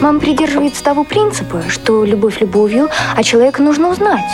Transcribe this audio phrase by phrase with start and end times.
[0.00, 4.30] Мама придерживается того принципа, что любовь любовью, а человека нужно узнать.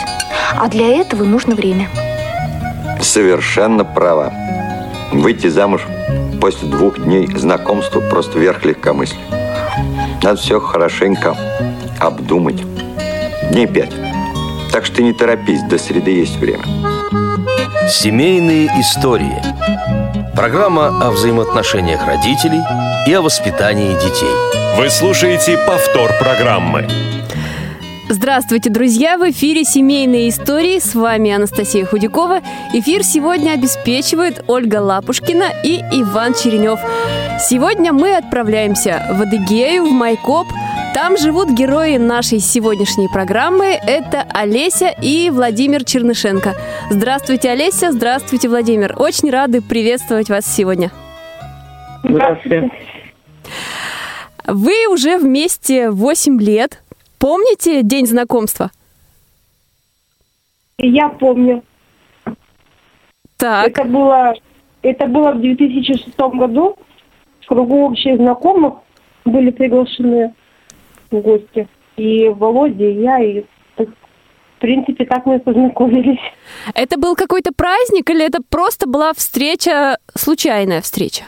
[0.55, 1.89] А для этого нужно время.
[3.01, 4.31] Совершенно права.
[5.11, 5.81] Выйти замуж
[6.39, 9.19] после двух дней знакомства просто верх легкомыслия.
[10.21, 11.35] Надо все хорошенько
[11.99, 12.61] обдумать.
[13.51, 13.93] Дней пять.
[14.71, 16.65] Так что не торопись, до среды есть время.
[17.89, 19.41] Семейные истории.
[20.35, 22.61] Программа о взаимоотношениях родителей
[23.07, 24.29] и о воспитании детей.
[24.77, 26.87] Вы слушаете повтор программы.
[28.09, 29.17] Здравствуйте, друзья!
[29.17, 30.79] В эфире «Семейные истории».
[30.79, 32.41] С вами Анастасия Худякова.
[32.73, 36.79] Эфир сегодня обеспечивает Ольга Лапушкина и Иван Черенев.
[37.39, 40.47] Сегодня мы отправляемся в Адыгею, в Майкоп.
[40.95, 43.77] Там живут герои нашей сегодняшней программы.
[43.85, 46.53] Это Олеся и Владимир Чернышенко.
[46.89, 47.91] Здравствуйте, Олеся.
[47.91, 48.95] Здравствуйте, Владимир.
[48.97, 50.91] Очень рады приветствовать вас сегодня.
[52.01, 52.71] Здравствуйте.
[54.47, 56.81] Вы уже вместе 8 лет.
[57.19, 58.71] Помните день знакомства?
[60.77, 61.61] Я помню.
[63.35, 63.67] Так.
[63.67, 64.33] Это было,
[64.81, 66.77] это было в 2006 году.
[67.41, 68.75] В кругу общих знакомых
[69.25, 70.33] были приглашены
[71.11, 71.67] в гости.
[71.97, 73.43] И Володя, и я, и
[73.75, 76.19] так, в принципе, так мы и познакомились.
[76.73, 81.23] Это был какой-то праздник или это просто была встреча, случайная встреча?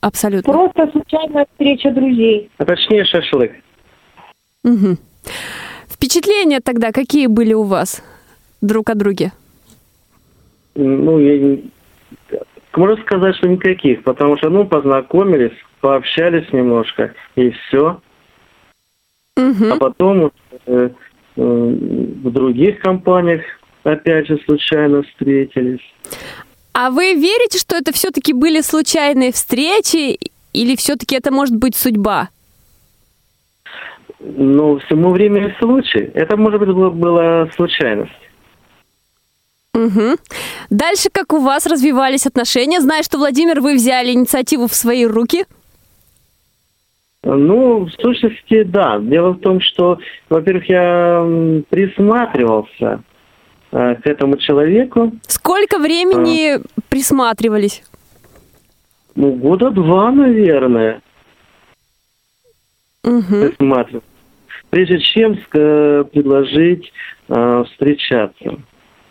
[0.00, 0.52] Абсолютно.
[0.52, 2.50] Просто случайная встреча друзей.
[2.58, 3.52] А точнее шашлык.
[4.62, 4.98] Мгм.
[5.88, 8.02] Впечатления тогда какие были у вас
[8.60, 9.32] друг о друге?
[10.76, 11.70] Ну, я не-
[12.76, 18.00] Можно сказать, что никаких, потому что, ну, познакомились, пообщались немножко, и все.
[19.38, 19.72] Мгм.
[19.72, 20.30] А потом э,
[20.66, 20.90] э,
[21.36, 23.42] в других компаниях,
[23.84, 25.80] опять же, случайно встретились.
[26.72, 30.18] А вы верите, что это все-таки были случайные встречи
[30.52, 32.30] или все-таки это может быть судьба?
[34.18, 36.10] Но всему время и случай.
[36.14, 38.10] Это, может быть, была, была случайность.
[39.72, 40.16] Мгм.
[40.70, 42.80] Дальше как у вас развивались отношения?
[42.80, 45.46] Знаю, что, Владимир, вы взяли инициативу в свои руки.
[47.36, 48.98] Ну, в сущности, да.
[48.98, 49.98] Дело в том, что,
[50.30, 51.20] во-первых, я
[51.68, 53.02] присматривался
[53.70, 55.12] э, к этому человеку.
[55.26, 57.82] Сколько времени присматривались?
[59.14, 61.02] Ну, года два, наверное,
[63.04, 63.48] Мгм.
[63.48, 64.06] присматривался.
[64.70, 66.92] Прежде чем э, предложить
[67.28, 68.58] э, встречаться.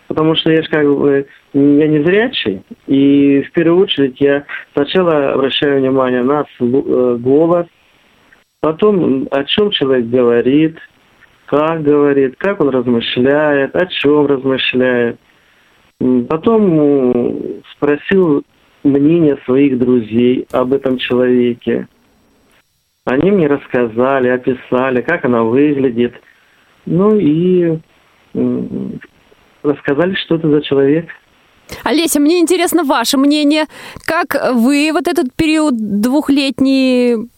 [0.08, 5.34] Потому что я же как бы я не зрячий, и в первую очередь я сначала
[5.34, 7.68] обращаю внимание на э, голос,
[8.62, 10.78] потом о чем человек говорит,
[11.46, 15.20] как говорит, как он размышляет, о чем размышляет.
[16.00, 18.44] Потом спросил
[18.84, 21.88] мнение своих друзей об этом человеке.
[23.06, 26.14] Они мне рассказали, описали, как она выглядит.
[26.86, 27.80] Ну и
[29.64, 31.08] рассказали, что это за человек.
[31.84, 33.66] Олеся, мне интересно ваше мнение.
[34.06, 37.30] Как вы вот этот период двухлетний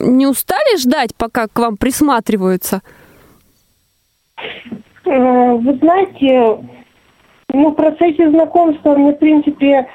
[0.00, 2.82] не устали ждать, пока к вам присматриваются?
[5.04, 6.58] Э, Вы знаете,
[7.52, 9.88] ну, в процессе знакомства мне, в принципе,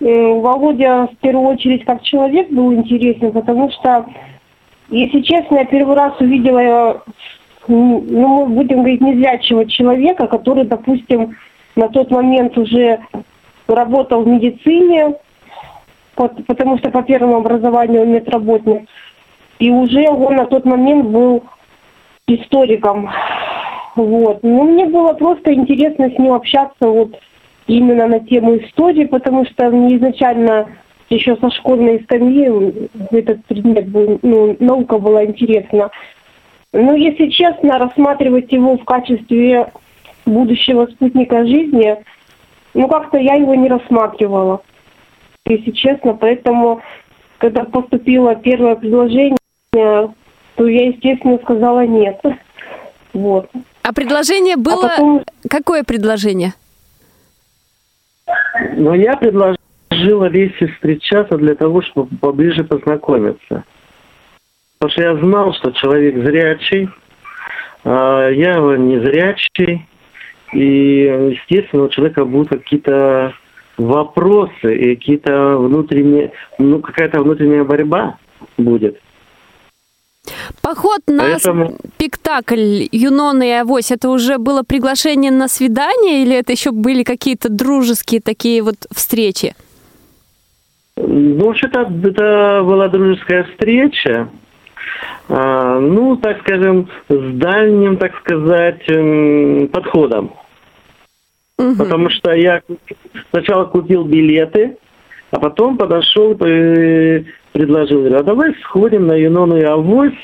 [0.00, 4.06] э, Володя в первую очередь как человек был интересен, потому что,
[4.88, 7.02] если честно, я первый раз увидела,
[7.68, 11.36] м, ну, мы будем говорить, незрячего человека, который, допустим,
[11.76, 12.98] на тот момент уже
[13.68, 15.14] работал в медицине,
[16.46, 18.88] потому что по первому образованию он медработник,
[19.58, 21.44] и уже он на тот момент был
[22.26, 23.10] историком.
[23.96, 24.42] Вот.
[24.42, 27.18] Ну, мне было просто интересно с ним общаться вот
[27.66, 30.68] именно на тему истории, потому что мне изначально
[31.10, 35.90] еще со школьной скамьи этот предмет был, ну, наука была интересна.
[36.72, 39.72] Но, если честно, рассматривать его в качестве
[40.26, 41.96] будущего спутника жизни,
[42.74, 44.60] ну, как-то я его не рассматривала,
[45.48, 46.14] если честно.
[46.14, 46.82] Поэтому,
[47.38, 49.36] когда поступило первое предложение,
[49.72, 52.20] то я, естественно, сказала нет.
[53.12, 53.50] Вот.
[53.82, 54.86] А предложение было...
[54.86, 56.52] А потом- Какое предложение?
[58.76, 63.64] Но я предложил Олесе встречаться для того, чтобы поближе познакомиться.
[64.78, 66.88] Потому что я знал, что человек зрячий,
[67.84, 69.86] а я его не зрячий,
[70.52, 73.32] и, естественно, у человека будут какие-то
[73.78, 78.18] вопросы и какие-то внутренние, ну, какая-то внутренняя борьба
[78.56, 79.00] будет.
[80.60, 86.52] Поход на Поэтому- спектакль «Юнона и Авось» это уже было приглашение на свидание или это
[86.52, 89.54] еще были какие-то дружеские такие вот встречи?
[90.96, 94.28] Ну, вообще-то это была дружеская встреча.
[95.28, 98.84] А, ну, так скажем, с дальним, так сказать,
[99.70, 100.32] подходом.
[101.58, 101.76] Мгм.
[101.76, 102.62] Потому что я
[103.30, 104.76] сначала купил билеты,
[105.30, 110.14] а потом подошел и предложил, говорю, а давай сходим на Юнону и Авось.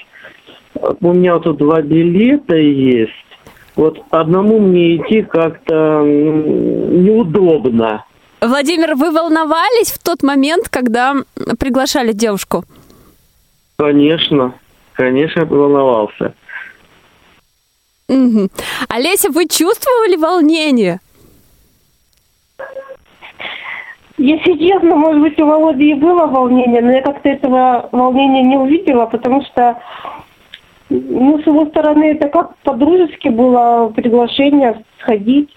[1.01, 3.13] У меня вот тут два билета есть.
[3.77, 8.05] Вот одному мне идти как-то неудобно.
[8.41, 11.15] Владимир, вы волновались в тот момент, когда
[11.59, 12.65] приглашали девушку?
[13.77, 14.55] Конечно,
[14.93, 16.35] конечно, волновался.
[18.09, 18.51] Мгм.
[18.89, 21.01] Олеся, вы чувствовали волнение?
[24.25, 28.57] Если честно, может быть, у Володи и было волнение, но я как-то этого волнения не
[28.57, 29.77] увидела, потому что,
[30.89, 35.51] ну, с его стороны, это как по-дружески было приглашение сходить,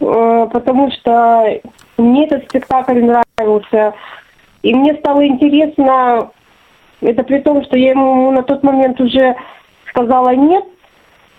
[0.00, 1.60] э, потому что
[1.98, 3.94] мне этот спектакль нравился,
[4.64, 6.32] и мне стало интересно,
[7.00, 9.36] это при том, что я ему на тот момент уже
[9.90, 10.64] сказала нет,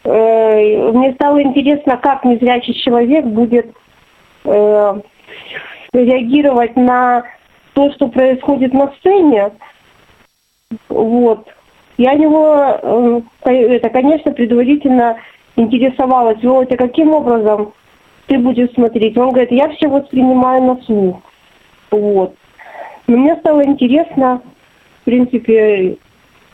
[0.06, 3.76] э, мне стало интересно, как незрячий человек будет
[4.46, 5.02] э,
[5.94, 7.24] реагировать на
[7.74, 9.52] то, что происходит на сцене.
[10.88, 11.48] Вот.
[11.98, 15.18] Я него, э, ко- это, конечно, предварительно
[15.56, 16.42] интересовалась.
[16.44, 17.74] Володя, каким образом
[18.28, 19.18] ты будешь смотреть?
[19.18, 21.22] Он говорит, я все воспринимаю на слух.
[21.92, 22.36] Вот.
[23.08, 24.42] Но мне стало интересно,
[25.02, 25.98] в принципе,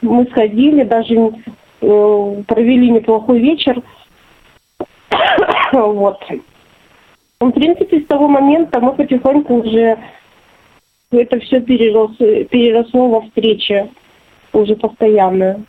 [0.01, 1.15] мы сходили, даже
[1.81, 3.81] э, провели неплохой вечер.
[5.73, 6.19] вот.
[7.41, 9.97] Ну, В принципе, с того момента мы потихоньку уже
[11.11, 13.89] это все перерос, переросло во встречи
[14.53, 15.65] уже постоянную.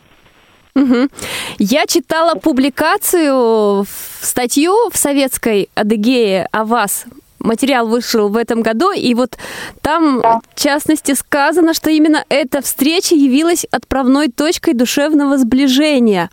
[0.74, 1.10] Мгм.
[1.58, 3.84] Я читала публикацию,
[4.20, 7.06] статью в советской Адыгее о вас.
[7.38, 9.38] Материал вышел в этом году, и вот
[9.80, 16.30] там, в частности, сказано, что именно эта встреча явилась отправной точкой душевного сближения.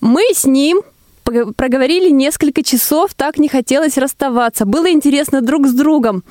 [0.00, 0.82] Мы с ним
[1.56, 4.64] проговорили несколько часов, так не хотелось расставаться.
[4.66, 6.22] Было интересно друг с другом.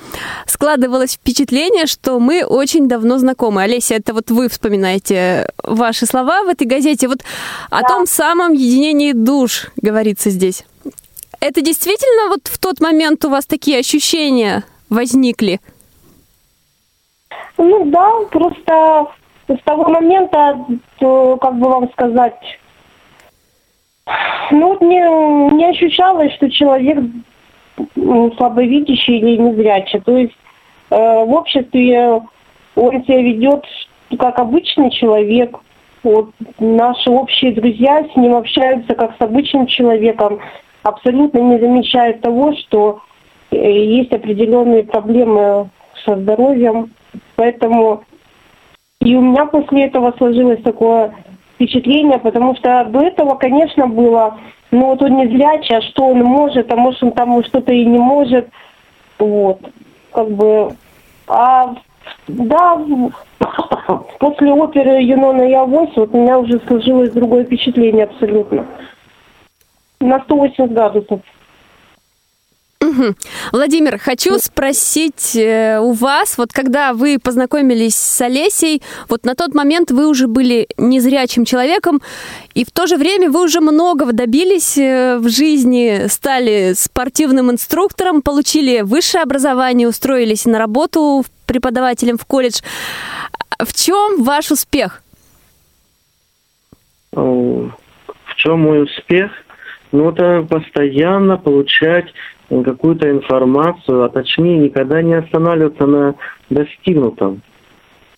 [0.46, 3.64] Складывалось впечатление, что мы очень давно знакомы.
[3.64, 7.08] Олеся, это вот вы вспоминаете ваши слова в этой газете.
[7.08, 7.20] Вот
[7.70, 10.64] о том самом единении душ говорится здесь.
[11.40, 15.60] Это действительно вот в тот момент у вас такие ощущения возникли?
[17.58, 19.08] Ну да, просто
[19.48, 20.66] с того момента,
[21.00, 22.36] то, как бы вам сказать,
[24.51, 27.00] ну не, не ощущалось, что человек
[28.38, 30.00] слабовидящий или незрячий.
[30.00, 30.36] То есть
[30.89, 32.21] э, в обществе
[32.75, 33.65] он себя ведет
[34.18, 35.57] как обычный человек.
[36.04, 40.39] Вот наши общие друзья с ним общаются как с обычным человеком,
[40.83, 43.01] абсолютно не замечают того, что
[43.51, 45.69] э, есть определенные проблемы
[46.06, 46.94] со здоровьем.
[47.36, 48.03] Поэтому
[49.01, 51.13] и у меня после этого сложилось такое
[51.57, 54.38] впечатление, потому что до этого, конечно, было,
[54.71, 57.83] ну вот он не зрячий, а что он может, а может он там что-то и
[57.83, 58.48] не может.
[59.18, 59.59] Вот.
[60.12, 60.75] Как бы.
[61.27, 61.74] А
[62.27, 62.80] да,
[64.19, 68.65] после оперы Юнона и Авось вот у меня уже сложилось другое впечатление абсолютно.
[70.00, 71.21] На 180 градусов.
[73.51, 79.56] Владимир, хочу спросить э, у вас, вот когда вы познакомились с Олесей, вот на тот
[79.56, 82.01] момент вы уже были незрячим человеком,
[82.53, 88.22] и в то же время вы уже многого добились э, в жизни, стали спортивным инструктором,
[88.22, 92.62] получили высшее образование, устроились на работу преподавателем в колледж.
[93.60, 95.01] В чем ваш успех?
[97.13, 99.31] Э, В чем мой успех?
[99.91, 102.13] Ну, это постоянно получать
[102.50, 106.16] какую-то информацию, а точнее никогда не останавливаться на
[106.50, 107.42] достигнутом.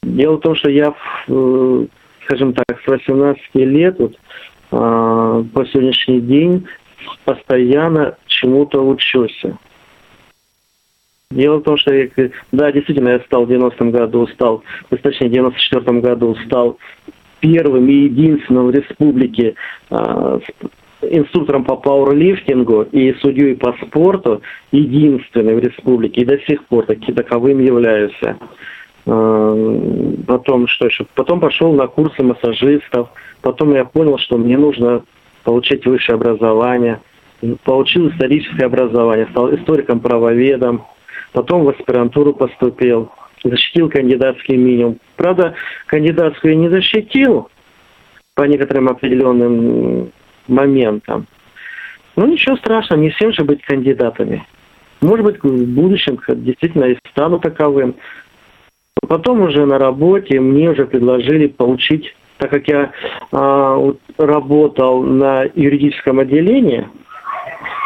[0.03, 0.93] Дело в том, что я,
[1.27, 1.85] э,
[2.25, 4.15] скажем так, с 18 лет вот,
[4.71, 6.67] а, по сегодняшний день
[7.25, 9.43] постоянно чему-то учусь.
[11.31, 12.07] Дело в том, что, я,
[12.51, 16.77] да, действительно, я стал в 90-м году, стал, точнее, в 94-м году стал
[17.39, 19.55] первым и единственным в республике
[19.89, 20.39] а,
[21.09, 27.11] инструктором по пауэрлифтингу и судьей по спорту, единственный в республике, и до сих пор таки
[27.11, 28.19] таковым являюсь.
[29.05, 29.89] А,
[30.27, 31.05] Потом что еще?
[31.15, 33.09] Потом пошел на курсы массажистов.
[33.41, 35.03] Потом я понял, что мне нужно
[35.43, 37.01] получить высшее образование.
[37.63, 40.85] Получил историческое образование, стал историком-правоведом.
[41.33, 43.11] Потом в аспирантуру поступил.
[43.43, 44.99] Защитил кандидатский минимум.
[45.15, 45.55] Правда,
[45.87, 47.49] кандидатскую я не защитил
[48.35, 50.11] по некоторым определенным
[50.49, 51.27] моментам.
[52.15, 54.45] Ну, ничего страшного, не всем же быть кандидатами.
[55.01, 57.95] Может быть, в будущем действительно и стану таковым.
[59.07, 62.91] Потом уже на работе мне уже предложили получить так как я
[63.31, 66.87] а, работал на юридическом отделении,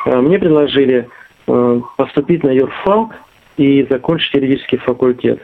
[0.05, 1.09] а, мне предложили
[1.47, 3.15] а, поступить на юрфак
[3.57, 5.41] и закончить юридический факультет.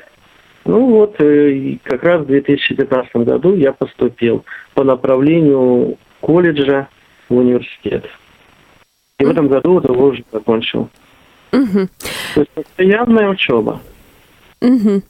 [0.65, 4.45] Ну вот, э, как раз в 2015 году я поступил
[4.75, 6.89] по направлению колледжа
[7.29, 8.05] в университет.
[9.19, 10.89] И в этом году вот его уже закончил.
[12.35, 13.81] То есть постоянная учеба.
[14.61, 15.03] Мгм.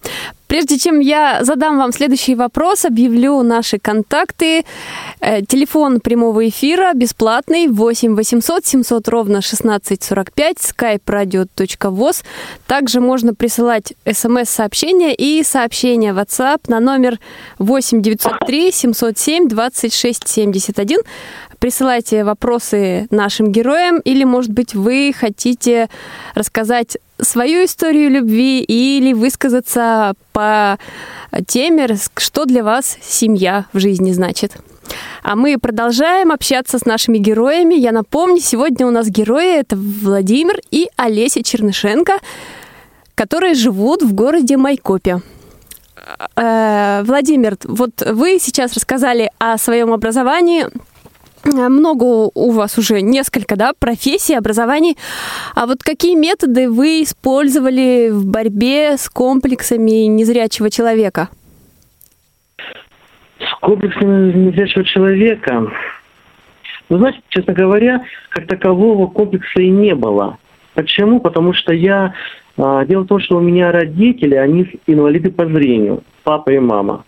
[0.48, 4.64] Прежде чем я задам вам следующий вопрос, объявлю наши контакты.
[5.22, 12.24] Э, Телефон прямого эфира бесплатный 8 800 700 ровно 1645 skype radio.voz.
[12.66, 17.20] Также можно присылать смс-сообщения и сообщения в WhatsApp на номер
[17.60, 20.98] 8 903 707 26 71.
[21.60, 25.90] Присылайте вопросы нашим героям или, может быть, вы хотите
[26.34, 30.78] рассказать свою историю любви или высказаться по
[31.48, 34.54] теме, что для вас семья в жизни значит.
[35.22, 37.76] А мы продолжаем общаться с нашими героями.
[37.76, 42.14] Я напомню, сегодня у нас герои это Владимир и Олеся Чернышенко,
[43.16, 45.22] которые живут в городе Майкопе.
[46.36, 50.68] Э, Владимир, вот вы сейчас рассказали о своем образовании.
[51.44, 54.98] Много у вас уже несколько, да, профессий, образований.
[55.56, 61.30] А вот какие методы вы использовали в борьбе с комплексами незрячего человека?
[63.40, 65.72] С комплексами незрячего человека,
[66.90, 70.38] ну, знаете, честно говоря, как такового комплекса и не было.
[70.74, 71.20] Почему?
[71.20, 72.14] Потому что я...
[72.58, 77.06] а, Дело в том, что у меня родители, они инвалиды по зрению, папа и мама.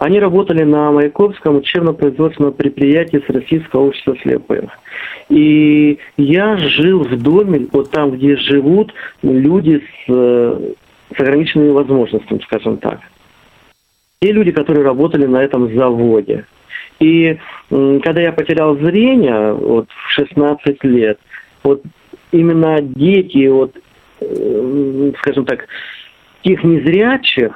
[0.00, 4.70] Они работали на Маяковском учебно-производственном предприятии с Российского общества слепых.
[5.28, 10.72] И я жил в доме, вот там, где живут люди с, э,
[11.14, 13.00] с ограниченными возможностями, скажем так.
[14.22, 16.46] Те люди, которые работали на этом заводе.
[16.98, 17.38] И
[17.68, 21.18] когда я потерял зрение вот, в 16 лет,
[21.62, 21.82] вот
[22.32, 23.76] именно дети, вот,
[24.22, 25.66] э, скажем так,
[26.42, 27.52] тех незрячих,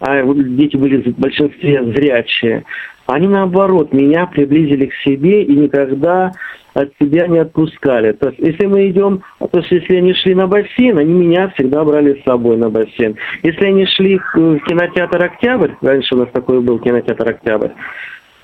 [0.00, 2.64] а дети были в большинстве зрячие,
[3.06, 6.32] они наоборот меня приблизили к себе и никогда
[6.74, 8.12] от себя не отпускали.
[8.12, 11.84] То есть, если мы идем, то есть, если они шли на бассейн, они меня всегда
[11.84, 13.16] брали с собой на бассейн.
[13.42, 17.70] Если они шли в кинотеатр «Октябрь», раньше у нас такой был кинотеатр «Октябрь»,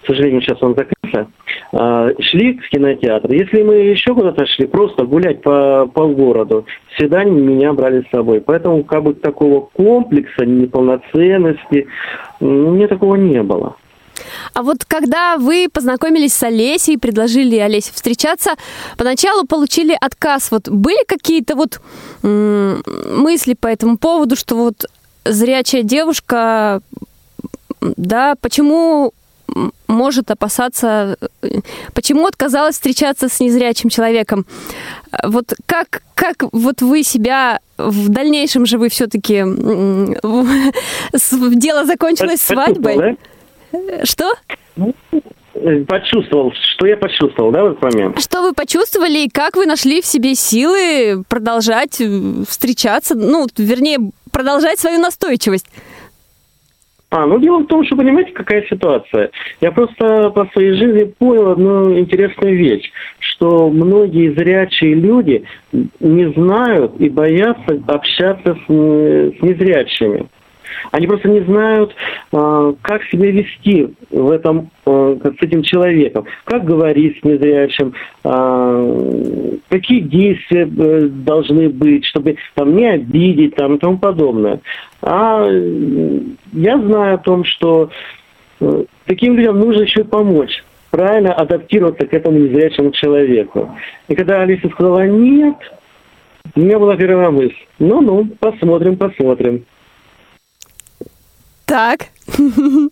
[0.07, 1.31] сожалению, сейчас он закрылся,
[1.73, 3.33] а, шли в кинотеатр.
[3.33, 8.41] Если мы еще куда-то шли, просто гулять по, по городу, всегда меня брали с собой.
[8.41, 11.87] Поэтому как бы такого комплекса, неполноценности,
[12.41, 13.77] ну, у меня такого не было.
[14.55, 18.53] А вот когда вы познакомились с Олесей, предложили Олесе встречаться,
[18.99, 20.51] поначалу получили отказ.
[20.51, 21.81] Вот были какие-то вот
[22.23, 24.87] мысли по этому поводу, что вот
[25.25, 26.81] зрячая девушка,
[27.81, 29.13] да, почему
[29.87, 31.49] может опасаться, э,
[31.95, 34.47] почему отказалась встречаться с незрячим человеком?
[35.11, 39.45] А Вот как, как вот вы себя в дальнейшем же вы все-таки
[41.57, 43.19] дело закончилось свадьбой?
[44.05, 44.33] Что?
[44.77, 44.87] да?
[45.55, 48.21] Э, Почувствовал, что я почувствовал, да, в этот момент?
[48.21, 53.99] Что вы почувствовали и как вы нашли в себе силы продолжать э, встречаться, ну, вернее,
[54.31, 55.67] продолжать свою настойчивость?
[57.12, 59.31] А, ну дело в том, что понимаете, какая ситуация.
[59.61, 65.45] Я просто по своей жизни понял одну интересную вещь, что многие зрячие люди
[66.00, 70.26] не знают и боятся общаться с, не- с незрячими.
[70.90, 71.95] Они просто не знают,
[72.33, 77.92] а, как себя вести в этом, а, с этим человеком, как говорить с незрячим,
[78.25, 84.61] а, какие действия э, должны быть, чтобы там не обидеть там, и тому подобное.
[85.03, 85.47] А
[86.53, 87.91] я знаю о том, что
[88.61, 93.77] э, таким людям нужно еще помочь правильно адаптироваться к этому незрячему человеку.
[94.09, 95.57] И когда Алиса сказала «нет»,
[96.55, 97.57] у меня была первая мысль.
[97.79, 99.65] Ну-ну, посмотрим, посмотрим.
[101.65, 102.09] Так.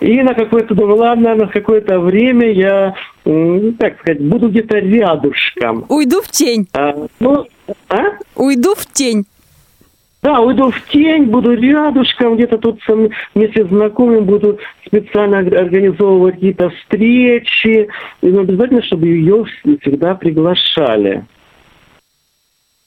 [0.00, 2.94] И на какое-то, думаю, ладно, на какое-то время я,
[3.78, 5.86] так сказать, буду где-то рядышком.
[5.88, 6.68] Уйду в тень.
[6.74, 7.46] А, ну,
[7.88, 8.18] а?
[8.36, 9.24] Уйду в тень.
[10.22, 12.80] Да, уйду в тень, буду рядышком, где-то тут
[13.34, 17.88] вместе с буду специально ор- организовывать какие-то встречи.
[18.20, 21.24] И ну, обязательно, чтобы ее вс- всегда приглашали.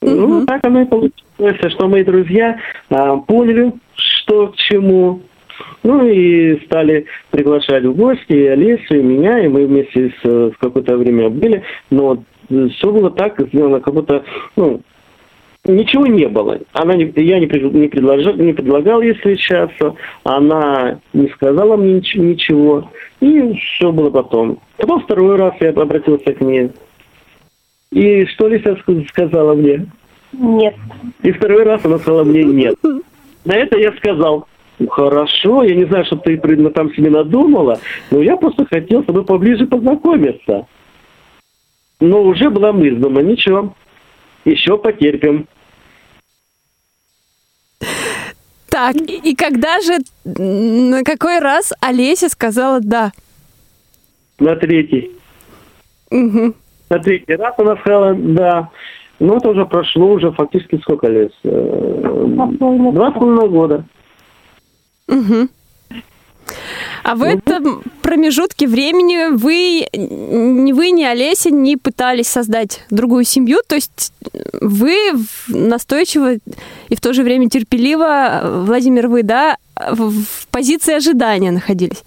[0.01, 2.57] Ну, так оно и получилось, что мои друзья
[2.89, 5.21] а, поняли, что к чему.
[5.83, 10.57] Ну и стали приглашать в гости и Олесю, и меня, и мы вместе с, в
[10.57, 11.63] какое-то время были.
[11.89, 14.23] Но все было так сделано, как будто,
[14.55, 14.81] ну,
[15.65, 16.59] ничего не было.
[16.73, 22.17] Она не, я не, не, предложил, не предлагал ей встречаться, она не сказала мне нич-
[22.17, 22.89] ничего.
[23.19, 24.59] И все было потом.
[24.77, 26.71] Потом второй раз я обратился к ней.
[27.91, 29.85] И что Лиса ск- сказала мне?
[30.33, 30.75] Нет.
[31.23, 32.75] И второй раз она сказала мне нет.
[33.45, 34.47] На это я сказал,
[34.79, 37.79] «Ну, хорошо, я не знаю, что ты там себе надумала,
[38.11, 40.67] но я просто хотел с тобой поближе познакомиться.
[42.01, 43.73] Но уже была мысль, думаю, ничего,
[44.43, 45.47] еще потерпим.
[48.75, 53.13] Так, и и когда же, на какой раз Олеся сказала «да»?
[54.37, 55.11] На третий.
[56.11, 56.53] Мгм.
[56.89, 58.69] На третий раз она сказала, да.
[59.19, 61.31] Ну, это уже прошло уже фактически сколько лет?
[61.45, 63.85] Э, Два с половиной года.
[65.07, 65.49] Мгм.
[67.05, 73.59] А в этом промежутке времени вы, ни вы, ни Олеся не пытались создать другую семью,
[73.67, 74.11] то есть
[74.59, 80.95] вы в- настойчиво и в то же время терпеливо, Владимир, вы, да, в, в позиции
[80.95, 82.03] ожидания находились?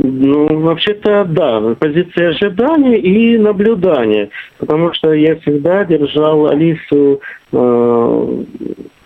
[0.00, 4.28] Ну, вообще-то, да, позиция ожидания и наблюдания.
[4.58, 7.20] Потому что я всегда держал Алису
[7.52, 8.44] э,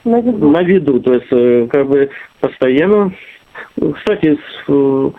[0.04, 0.50] На виду.
[0.50, 2.10] на виду, то есть э, как бы
[2.40, 3.12] постоянно.
[3.76, 5.11] Кстати, с, э,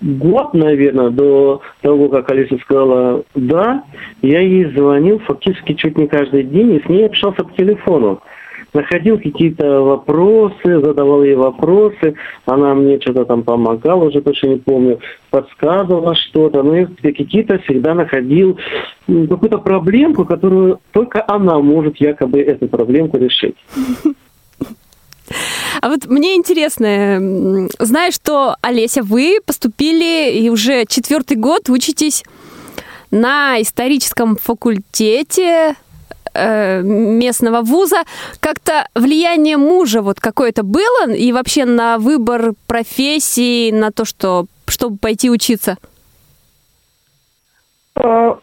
[0.00, 3.84] год, наверное, до того, как Алиса сказала «да»,
[4.22, 8.20] я ей звонил фактически чуть не каждый день и с ней общался по телефону.
[8.72, 12.14] Находил какие-то вопросы, задавал ей вопросы,
[12.44, 14.98] она мне что-то там помогала, уже точно не помню,
[15.30, 18.58] подсказывала что-то, но я какие-то всегда находил
[19.06, 23.54] какую-то проблемку, которую только она может якобы эту проблемку решить.
[25.80, 32.22] А вот мне интересно, знаю, что, Олеся, вы поступили и уже четвертый год учитесь
[33.10, 35.76] на историческом факультете
[36.34, 38.02] э, местного вуза.
[38.40, 44.98] Как-то влияние мужа вот какое-то было и вообще на выбор профессии, на то, что, чтобы
[44.98, 45.76] пойти учиться?
[47.96, 48.34] Э,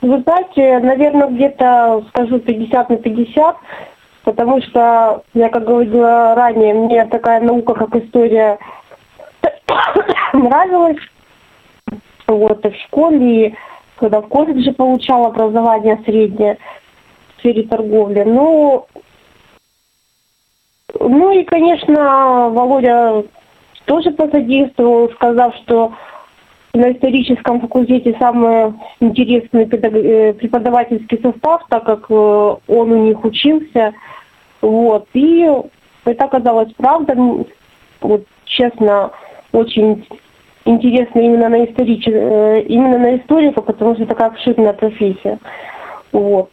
[0.00, 3.56] Вы знаете, наверное, где-то скажу 50 на 50,
[4.24, 8.58] потому что, я как говорила ранее, мне такая наука, как история,
[10.32, 10.98] нравилась.
[12.26, 13.54] Вот, и в школе, и
[13.96, 16.58] когда в колледже получала образование среднее
[17.36, 18.22] в сфере торговли.
[18.22, 18.86] Ну,
[20.98, 23.24] ну и, конечно, Володя
[23.84, 25.92] тоже посодействовал, сказав, что
[26.74, 33.92] на историческом факультете самый интересный э, преподавательский состав, так как э, он у них учился.
[34.62, 35.06] Вот.
[35.12, 35.48] И
[36.04, 37.14] это оказалось правда.
[38.00, 39.10] Вот, честно,
[39.52, 40.06] очень
[40.64, 42.06] интересно именно на, историч...
[42.06, 45.38] э, именно на историка, потому что такая обширная профессия.
[46.12, 46.50] Вот.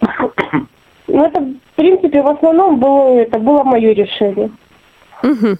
[1.06, 4.50] Ну, это, в принципе, в основном было, это было мое решение.
[5.22, 5.58] Мгм.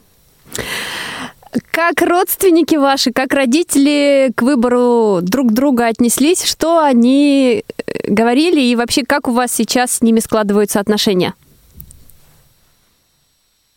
[1.71, 6.43] Как родственники ваши, как родители к выбору друг друга отнеслись?
[6.45, 11.35] Что они э, говорили и вообще как у вас сейчас с ними складываются отношения?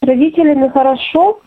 [0.03, 1.39] С родителями хорошо.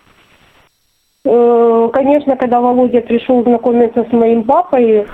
[1.25, 5.07] Э, Конечно, когда Володя пришел знакомиться с моим папой,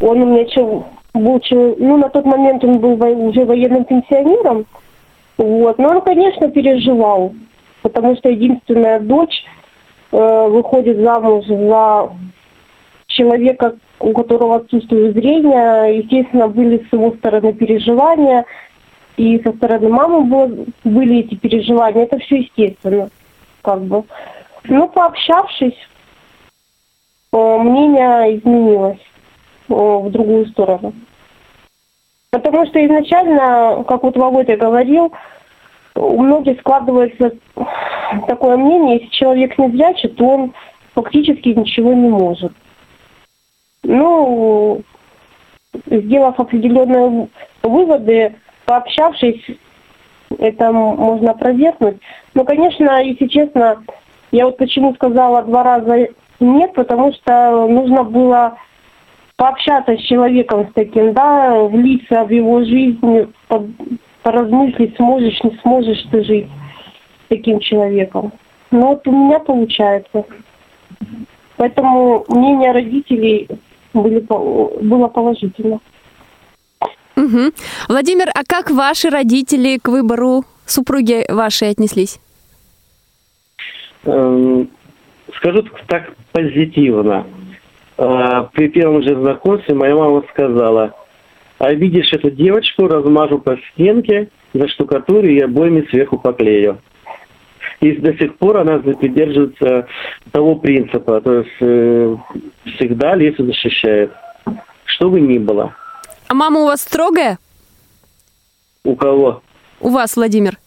[0.00, 2.94] он у меня чел- был, чел- ну, на тот момент он был
[3.28, 4.64] уже военным пенсионером,
[5.36, 7.34] вот, но он, конечно, переживал,
[7.82, 9.44] потому что единственная дочь
[10.14, 12.10] выходит замуж за
[13.06, 18.44] человека, у которого отсутствует зрение, естественно, были с его стороны переживания,
[19.16, 23.08] и со стороны мамы было, были эти переживания, это все естественно,
[23.62, 24.04] как бы.
[24.64, 25.76] Ну, пообщавшись,
[27.32, 28.98] э, мнение изменилось
[29.68, 30.92] э, в другую сторону.
[32.30, 35.12] Потому что изначально, как вот Володя говорил,
[35.94, 37.32] у многих складывается
[38.26, 40.54] такое мнение, если человек не зрячий, то он
[40.94, 42.52] фактически ничего не может.
[43.82, 44.82] Ну,
[45.86, 47.28] сделав определенные
[47.62, 49.44] выводы, пообщавшись,
[50.38, 51.98] это можно опровергнуть.
[52.34, 53.84] Но, конечно, если честно,
[54.32, 56.08] я вот почему сказала два раза
[56.40, 58.58] нет, потому что нужно было
[59.36, 63.32] пообщаться с человеком с таким, да, влиться в его жизнь,
[64.24, 68.32] по- поразмыслить, сможешь, не сможешь ты жить с таким человеком.
[68.70, 70.24] Но вот у меня получается.
[71.56, 73.48] Поэтому мнение родителей
[73.92, 75.78] были, было положительно.
[77.16, 77.52] Мгм.
[77.88, 82.18] Владимир, а как ваши родители к выбору супруги вашей отнеслись?
[84.04, 84.68] Эм,
[85.36, 87.26] Скажу так позитивно.
[87.98, 90.94] Э, При первом же знакомстве моя мама сказала,
[91.64, 96.78] а видишь эту девочку, размажу по стенке, заштукатурю и обоями сверху поклею.
[97.80, 99.86] И до сих пор она придерживается
[100.30, 102.16] того принципа, то есть э,
[102.66, 104.12] всегда лесу защищает,
[104.84, 105.74] что бы ни было.
[106.28, 107.38] А мама у вас строгая?
[108.84, 109.40] У кого?
[109.80, 110.58] У вас, Владимир.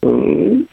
[0.00, 0.64] Ну,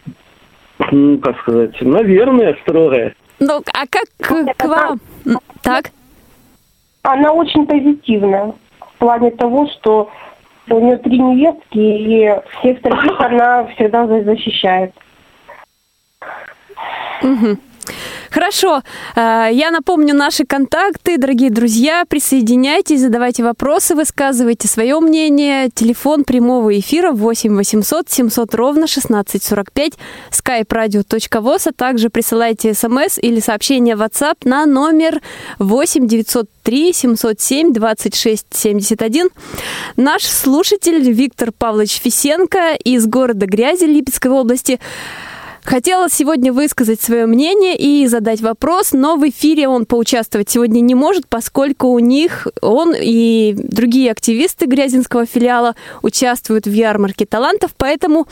[1.18, 3.16] как сказать, наверное, строгая.
[3.40, 5.00] Ну, а как к, к вам?
[5.64, 5.90] Так?
[7.02, 8.54] Она очень позитивная
[8.96, 10.10] в плане того, что
[10.70, 14.94] у нее три невестки, и всех троих она всегда за- защищает.
[17.22, 17.60] Мгм.
[18.32, 18.82] Хорошо.
[19.15, 21.17] Э, Я напомню наши контакты.
[21.17, 25.69] Дорогие друзья, присоединяйтесь, задавайте вопросы, высказывайте свое мнение.
[25.74, 29.93] Телефон прямого эфира 8 800 700 ровно 1645,
[30.32, 35.21] skype radio.voz, а также присылайте смс или сообщение в WhatsApp на номер
[35.60, 39.30] 8 903 707 26 71.
[39.95, 44.80] Наш слушатель Виктор Павлович Фисенко из города Грязи Липецкой области
[45.65, 50.93] Хотела сегодня высказать свое мнение и задать вопрос, но в эфире он поучаствовать сегодня не
[50.93, 58.28] может, поскольку у них он и другие активисты Грязинского филиала участвуют в ярмарке талантов, поэтому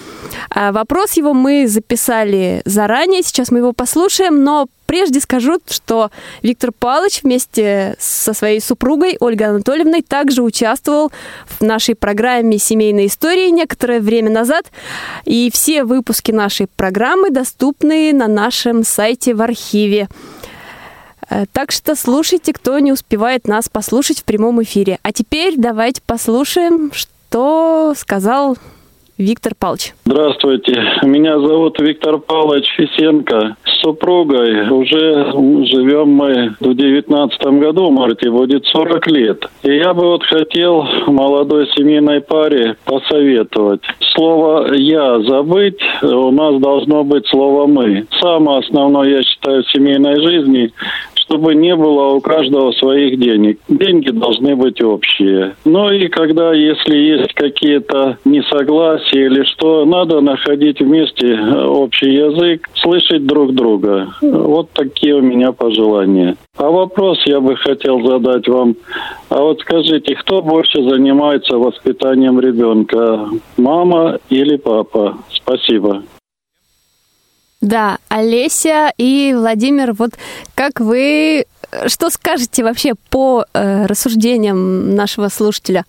[0.51, 6.11] а, вопрос его мы записали заранее, сейчас мы его послушаем, но прежде скажу, что
[6.43, 11.11] Виктор Павлович вместе со своей супругой Ольгой Анатольевной также участвовал
[11.47, 14.67] в нашей программе «Семейные истории» некоторое время назад.
[15.25, 20.09] И все выпуски нашей программы доступны на нашем сайте в архиве.
[21.27, 24.99] Э, Так что слушайте, кто не успевает нас послушать в прямом эфире.
[25.01, 28.59] А теперь давайте послушаем, что сказал
[29.17, 29.93] Виктор Павлович.
[30.05, 30.73] Здравствуйте,
[31.03, 33.55] меня зовут Виктор Павлович Фисенко.
[33.63, 35.31] С супругой уже
[35.67, 39.45] живем мы в девятнадцатом году, в марте будет 40 лет.
[39.61, 43.81] И я бы вот хотел молодой семейной паре посоветовать.
[44.15, 48.05] Слово «я» забыть, у нас должно быть слово «мы».
[48.19, 50.71] Самое основное, я считаю, в семейной жизни
[51.33, 53.59] чтобы не было у каждого своих денег.
[53.67, 55.55] Деньги должны быть общие.
[55.65, 62.69] Ну и когда, если есть какие-то несогласия или что, надо находить вместе э, общий язык,
[62.75, 64.09] слышать друг друга.
[64.21, 66.35] Вот такие у меня пожелания.
[66.55, 68.75] А вопрос я бы хотел задать вам.
[69.29, 73.27] А вот скажите, кто больше занимается воспитанием ребенка?
[73.57, 75.17] Мама или папа?
[75.31, 76.03] Спасибо.
[77.63, 80.11] Да, Олеся и Владимир, вот
[80.53, 85.83] как вы, э, что скажете вообще по э, рассуждениям нашего слушателя?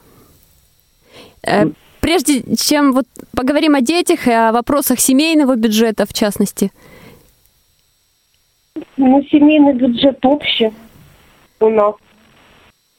[1.46, 1.66] Э,
[2.00, 3.04] прежде чем вот
[3.36, 6.72] поговорим о детях и о вопросах семейного бюджета, в частности.
[8.96, 10.72] Ну, семейный бюджет общий
[11.60, 11.94] у нас.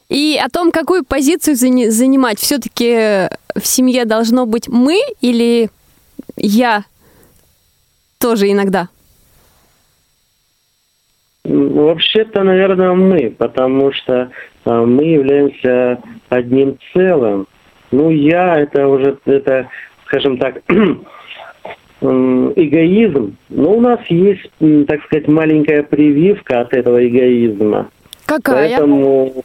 [0.07, 2.37] И о том, какую позицию зани- занимать.
[2.37, 5.71] Все-таки в семье должно быть мы или
[6.35, 6.85] я
[8.19, 8.87] тоже иногда?
[11.45, 14.31] Вообще-то, наверное, мы, потому что
[14.65, 17.45] а, мы являемся одним целым.
[17.91, 19.69] Ну, я это уже, это,
[20.05, 20.63] скажем так,
[22.01, 23.37] эгоизм.
[23.49, 24.49] Но у нас есть,
[24.87, 27.89] так сказать, маленькая прививка от этого эгоизма.
[28.25, 28.69] Какая?
[28.69, 29.43] Поэтому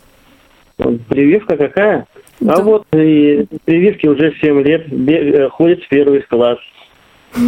[1.09, 2.07] прививка какая?
[2.41, 2.55] Да.
[2.55, 6.59] А вот и прививки уже 7 лет э, ходит в первый класс.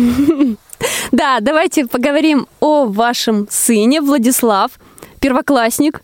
[1.12, 4.72] Да, давайте поговорим о вашем сыне Владислав,
[5.20, 6.02] первоклассник.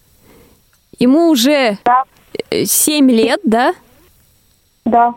[0.98, 2.04] Ему уже Да.
[2.50, 3.74] 7 лет, да?
[4.84, 5.14] Да.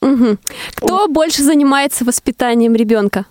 [0.00, 0.38] Мгм.
[0.76, 3.24] Кто больше занимается воспитанием ребенка?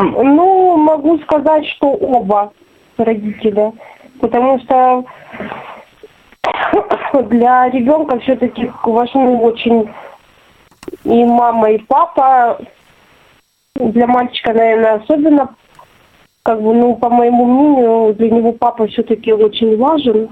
[0.00, 2.52] Ну, могу сказать, что оба
[2.96, 3.72] родителя.
[4.20, 5.04] Потому что
[7.28, 9.88] для ребенка все-таки важны очень
[11.06, 12.58] и мама, и папа.
[13.74, 15.54] Для мальчика, наверное, особенно,
[16.42, 20.30] как бы, ну, по моему мнению, для него папа все-таки очень важен.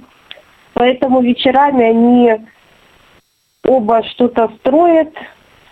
[0.72, 2.46] Поэтому вечерами они
[3.66, 5.12] оба что-то строят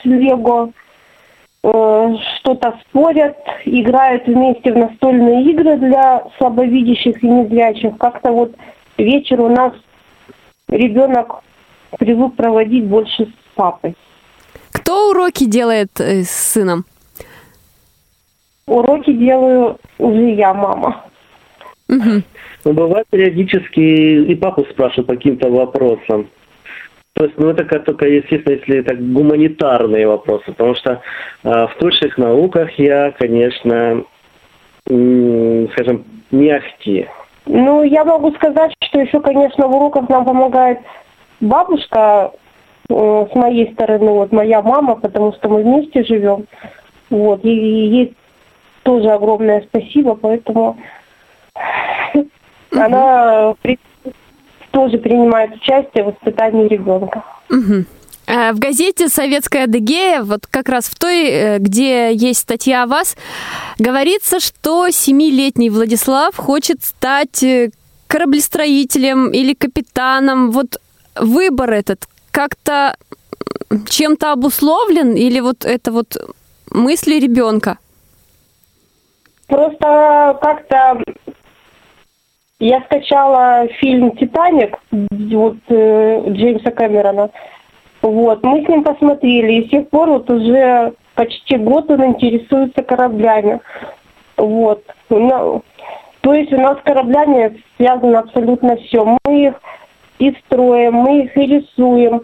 [0.00, 0.70] с Лего,
[1.64, 7.96] э, что-то спорят, играют вместе в настольные игры для слабовидящих и незрячих.
[7.96, 8.54] Как-то вот
[8.98, 9.72] вечер у нас
[10.68, 11.42] ребенок
[11.98, 13.96] привык проводить больше с папой.
[15.02, 16.84] Кто уроки делает э, с сыном?
[18.66, 21.06] Уроки делаю уже я, мама.
[21.88, 22.22] Мгм.
[22.64, 26.28] Ну, бывает периодически и папу спрашивают по каким-то вопросам.
[27.14, 31.02] То есть, ну, это как только, естественно, если это гуманитарные вопросы, потому что
[31.42, 34.04] а, в точных науках я, конечно,
[34.88, 37.08] м, скажем, не ахти.
[37.46, 40.78] Ну, я могу сказать, что еще, конечно, в уроках нам помогает
[41.40, 42.41] бабушка э,
[43.33, 46.46] с моей стороны, вот моя мама, потому что мы вместе живем.
[47.11, 48.16] Вот, и, и ей
[48.83, 50.76] тоже огромное спасибо, поэтому
[52.70, 53.78] она при-
[54.70, 57.22] тоже принимает участие в воспитании ребенка.
[57.48, 57.87] Мгм.
[58.26, 62.87] А В газете «Советская Адыгея», вот как раз в той, э, где есть статья о
[62.87, 63.16] вас,
[63.78, 67.70] говорится, что семилетний Владислав хочет стать э,
[68.07, 70.50] кораблестроителем или капитаном.
[70.52, 70.81] Вот
[71.16, 72.97] выбор этот как-то
[73.88, 76.16] чем-то обусловлен или вот это вот
[76.71, 77.79] мысли ребенка?
[79.47, 81.03] Просто как-то
[82.59, 87.31] я скачала фильм «Титаник» вот, э, Джеймса Кэмерона.
[88.03, 92.83] Вот, мы с ним посмотрели, и с тех пор вот уже почти год он интересуется
[92.83, 93.61] кораблями.
[94.37, 94.85] Вот.
[95.09, 95.62] Ну,
[96.21, 99.18] то есть у нас с кораблями связано абсолютно все.
[99.25, 99.55] Мы их
[100.22, 102.22] и строим, мы их и рисуем.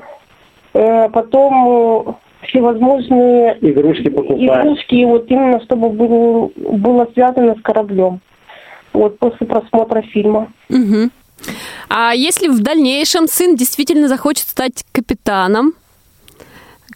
[0.74, 4.62] Э, потом э, всевозможные Игрушки покупаем.
[4.62, 8.20] игрушки, вот именно чтобы было, было связано с кораблем.
[8.92, 10.52] Вот после просмотра фильма.
[10.68, 11.11] Мгм.
[11.88, 15.74] А если в дальнейшем сын действительно захочет стать капитаном,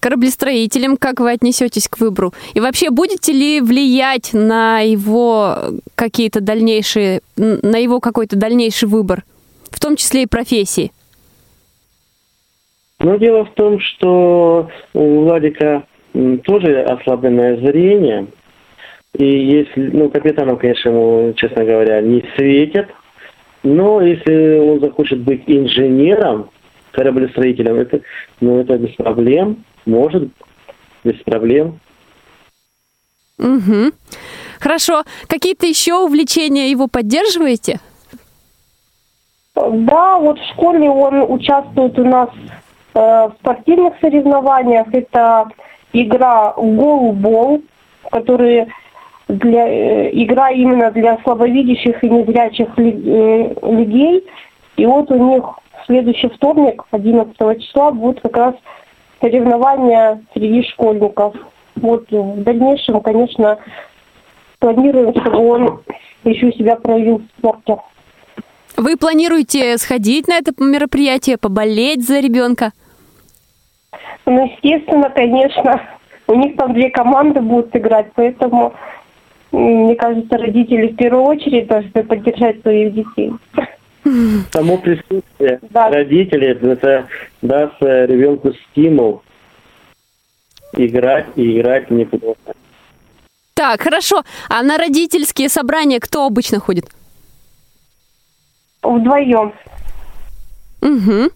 [0.00, 2.34] кораблестроителем, как вы отнесетесь к выбору?
[2.54, 5.56] И вообще будете ли влиять на его
[5.94, 9.24] какие-то дальнейшие, на его какой-то дальнейший выбор,
[9.72, 10.92] в том числе и профессии?
[13.00, 15.84] Но дело в том, что у Владика
[16.44, 18.28] тоже ослабленное зрение.
[19.18, 22.88] И если, ну, капитаном, конечно, ему, честно говоря, не светит.
[23.62, 26.50] Но если он захочет быть инженером,
[26.92, 28.00] кораблестроителем, это,
[28.40, 29.64] ну, это без проблем.
[29.84, 30.28] Может,
[31.04, 31.80] без проблем.
[33.38, 33.92] Мгм.
[34.60, 35.04] Хорошо.
[35.26, 37.80] Какие-то еще увлечения его поддерживаете?
[39.54, 42.30] Да, вот в школе он участвует у нас
[42.94, 44.86] э, в спортивных соревнованиях.
[44.92, 45.48] Это
[45.92, 47.60] игра голбол,
[48.10, 48.68] которые
[49.28, 54.26] для э, игра именно для слабовидящих и незрячих э, людей.
[54.78, 55.44] И вот у них
[55.84, 58.54] следующий вторник, 11 числа, будет как раз
[59.20, 61.34] соревнования среди школьников.
[61.76, 63.58] Вот в дальнейшем, конечно,
[64.60, 65.82] планируем, чтобы он
[66.24, 67.76] еще себя проявил в спорте.
[68.76, 72.72] Вы планируете сходить на это мероприятие, поболеть за ребенка?
[74.26, 75.80] Ну, естественно, конечно.
[76.26, 78.74] У них там две команды будут играть, поэтому,
[79.50, 83.32] мне кажется, родители в первую очередь должны поддержать своих детей.
[84.52, 85.90] Само присутствие Да.
[85.90, 87.06] родителей, это
[87.40, 89.22] даст э, ребенку стимул
[90.72, 92.54] играть и играть неплохо.
[93.54, 94.24] Так, хорошо.
[94.48, 96.86] А на родительские собрания кто обычно ходит?
[98.82, 99.52] Вдвоем.
[100.80, 101.30] Угу.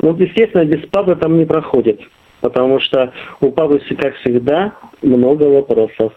[0.00, 2.00] Ну, естественно, без папы там не проходит.
[2.40, 6.12] Потому что у папы, как всегда, много вопросов.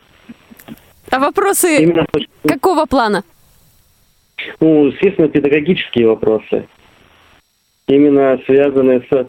[1.09, 2.05] А вопросы Именно,
[2.47, 3.23] какого плана?
[4.59, 6.67] ну, естественно, педагогические вопросы.
[7.87, 9.27] Именно связанные с,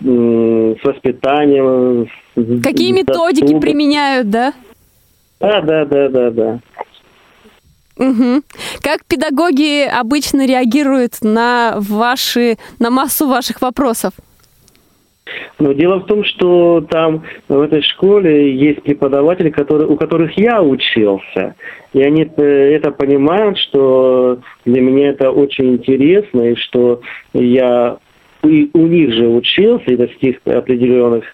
[0.00, 2.08] с воспитанием.
[2.36, 3.60] с- Какие с методики досугом.
[3.60, 4.54] применяют, да?
[5.40, 6.60] Да, да, да, да, да.
[7.96, 8.42] Угу.
[8.84, 14.12] Как педагоги обычно реагируют на ваши, на массу ваших вопросов?
[15.58, 20.62] Но дело в том, что там в этой школе есть преподаватели, которые, у которых я
[20.62, 21.54] учился.
[21.94, 27.00] И они э, это понимают, что для меня это очень интересно, и что
[27.32, 27.96] я
[28.42, 31.24] и у них же учился и достиг определенных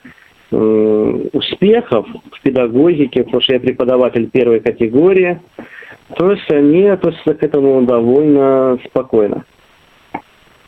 [0.51, 5.41] успехов в педагогике, потому что я преподаватель первой категории.
[6.17, 9.45] То есть они относятся к этому довольно спокойно.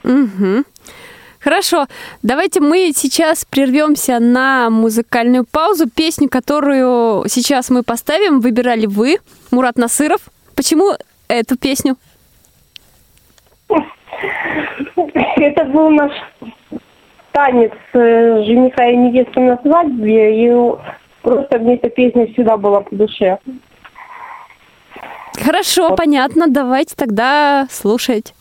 [0.04, 0.64] Угу.
[1.40, 1.86] Хорошо,
[2.22, 5.90] давайте мы сейчас прервемся на музыкальную паузу.
[5.90, 9.16] Песню, которую сейчас мы поставим, выбирали вы,
[9.50, 10.20] Мурат Насыров.
[10.54, 10.92] Почему
[11.26, 11.96] эту песню?
[15.36, 16.12] Это был наш
[17.32, 20.72] танец э, жениха и невесты на свадьбе, и
[21.22, 23.38] просто мне эта песня всегда была по душе.
[25.44, 28.34] Хорошо, понятно, давайте тогда слушать.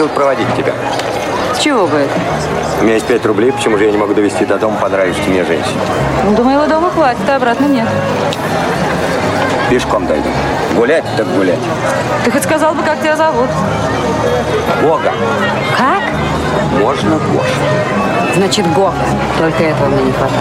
[0.00, 0.72] Решил проводить тебя.
[1.54, 2.10] С чего бы это?
[2.80, 5.44] У меня есть пять рублей, почему же я не могу довести до дома понравившейся мне
[5.44, 5.78] женщине?
[6.24, 7.86] Ну, до моего дома хватит, а обратно нет.
[9.68, 10.30] Пешком дойду.
[10.74, 11.58] Гулять так гулять.
[12.24, 13.50] Ты хоть сказал бы, как тебя зовут?
[14.82, 15.12] Бога.
[15.76, 16.02] Как?
[16.80, 18.34] Можно Гоша.
[18.36, 19.04] Значит, Гоха.
[19.38, 20.40] Только этого мне не хватает.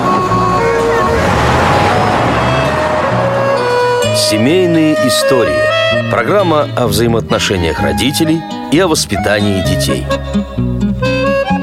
[4.16, 5.69] Семейные истории.
[6.12, 8.40] Программа о взаимоотношениях родителей
[8.72, 10.06] и о воспитании детей.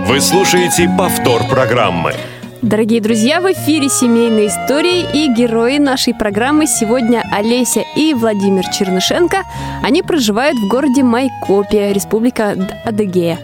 [0.07, 2.13] Вы слушаете повтор программы.
[2.63, 9.45] Дорогие друзья, в эфире семейные истории и герои нашей программы сегодня Олеся и Владимир Чернышенко.
[9.83, 13.39] Они проживают в городе Майкопия, Республика Адыгея.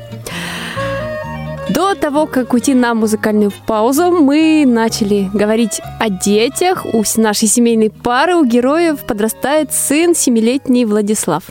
[1.70, 6.84] До того, как уйти на музыкальную паузу, мы начали говорить о детях.
[6.84, 11.44] У нашей семейной пары, у героев подрастает сын семилетний Владислав.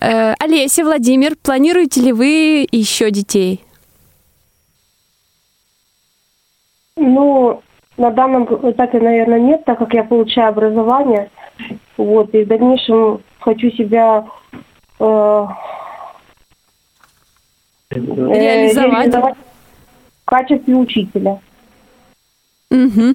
[0.00, 3.64] Э, Олеся, Владимир, планируете ли вы еще детей?
[6.96, 7.62] Ну,
[7.96, 11.30] на данном этапе, наверное, нет, так как я получаю образование.
[11.96, 14.26] Вот, и в дальнейшем хочу себя
[15.00, 15.46] э,
[17.90, 18.38] Реализовать.
[18.38, 19.36] реализовать
[20.22, 21.40] в качестве учителя.
[22.70, 23.14] Мгм.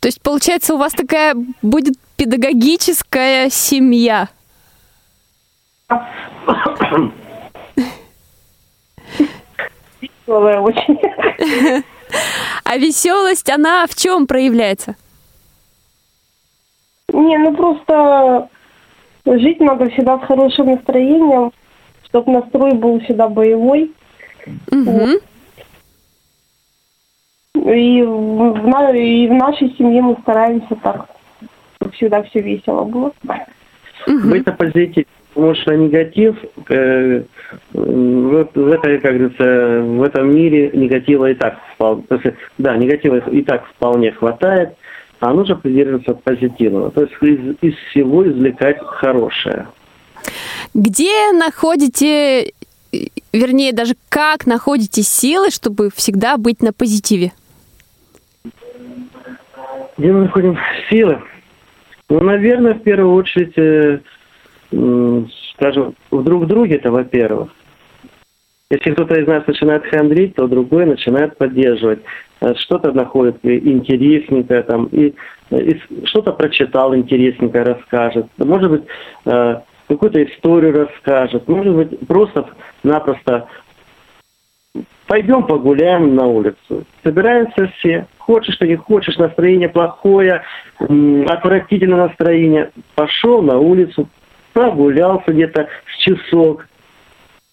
[0.00, 4.28] То есть, получается, у вас такая будет педагогическая семья.
[10.00, 10.98] Веселая очень.
[12.64, 14.94] А веселость, она в чем проявляется?
[17.12, 18.48] Не, ну просто
[19.26, 21.52] жить надо всегда с хорошим настроением,
[22.10, 23.92] чтобы настрой был всегда боевой.
[24.70, 25.18] Мгм.
[27.54, 31.06] И в, на- и в нашей семье мы стараемся так,
[31.76, 33.12] чтобы всегда все весело было.
[34.06, 36.36] Быть на позитиве, потому что негатив,
[36.70, 37.22] э,
[37.72, 42.04] в, в этой, как говорится, в этом мире негатива и так вполне,
[42.58, 44.74] да, негатива и так вполне хватает,
[45.20, 49.66] а нужно придерживаться позитивного, то есть из, из всего извлекать хорошее.
[50.74, 52.98] Где находите, э,
[53.32, 57.32] вернее, даже как находите силы, чтобы всегда быть на позитиве?
[59.98, 60.56] Где мы находим
[60.88, 61.20] силы?
[62.08, 63.98] Ну, наверное, в первую очередь, э,
[65.54, 67.50] скажем, в друг друге это, во-первых.
[68.70, 72.00] Если кто-то из нас начинает хандрить, то другой начинает поддерживать.
[72.40, 75.14] Э, Что-то находит интересненькое, там, и,
[75.50, 78.26] э, и что-то прочитал интересненькое, расскажет.
[78.38, 78.82] Может быть,
[79.90, 81.48] какую-то историю расскажет.
[81.48, 83.48] Может быть, просто-напросто
[85.08, 86.84] пойдем погуляем на улицу.
[87.02, 88.06] Собираемся все.
[88.18, 90.42] Хочешь ты, не хочешь, настроение плохое,
[90.78, 92.70] отвратительное настроение.
[92.94, 94.08] Пошел на улицу,
[94.52, 96.68] прогулялся где-то с часок.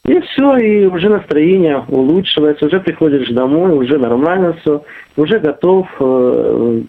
[0.06, 4.84] И все, и уже настроение улучшилось, уже приходишь домой, уже нормально все,
[5.18, 6.82] уже готов э,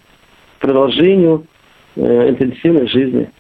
[0.59, 1.46] к продолжению
[1.96, 3.30] э, интенсивной жизни.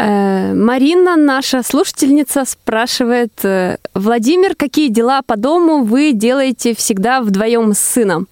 [0.00, 7.72] Э, Марина, наша слушательница, спрашивает, э, Владимир, какие дела по дому вы делаете всегда вдвоем
[7.72, 8.28] с сыном?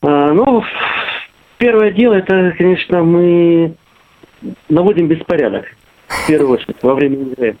[0.00, 0.64] А, ну,
[1.58, 3.74] первое дело, это, конечно, мы
[4.70, 5.66] наводим беспорядок,
[6.06, 7.56] в первую очередь, во время игры.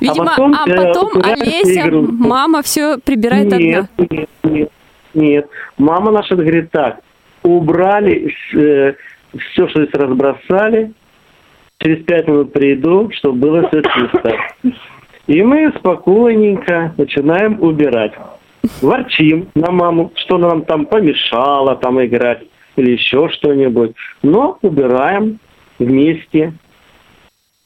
[0.00, 2.12] Видимо, а потом, потом, э, убираем Олеся, игрушку.
[2.12, 4.06] мама все прибирает нет, одна.
[4.10, 4.70] нет, нет,
[5.14, 5.48] нет.
[5.78, 7.00] Мама наша говорит так,
[7.46, 10.92] убрали все, что здесь разбросали,
[11.78, 14.36] через пять минут приду, чтобы было все чисто.
[15.26, 18.12] И мы спокойненько начинаем убирать.
[18.80, 22.42] Ворчим на маму, что нам там помешала там играть
[22.76, 23.94] или еще что-нибудь.
[24.22, 25.38] Но убираем
[25.78, 26.52] вместе.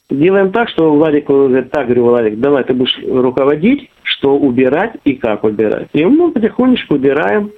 [0.09, 5.13] Делаем так, что Владик говорит, так, говорю, Владик, давай ты будешь руководить, что убирать и
[5.13, 5.87] как убирать.
[5.93, 7.51] И мы потихонечку убираем.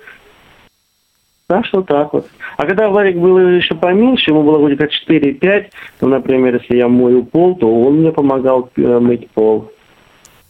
[1.53, 2.27] Так что так вот.
[2.57, 5.67] А когда Владик был еще поменьше, ему было годика 4-5,
[6.01, 9.71] ну, например, если я мою пол, то он мне помогал э, мыть пол.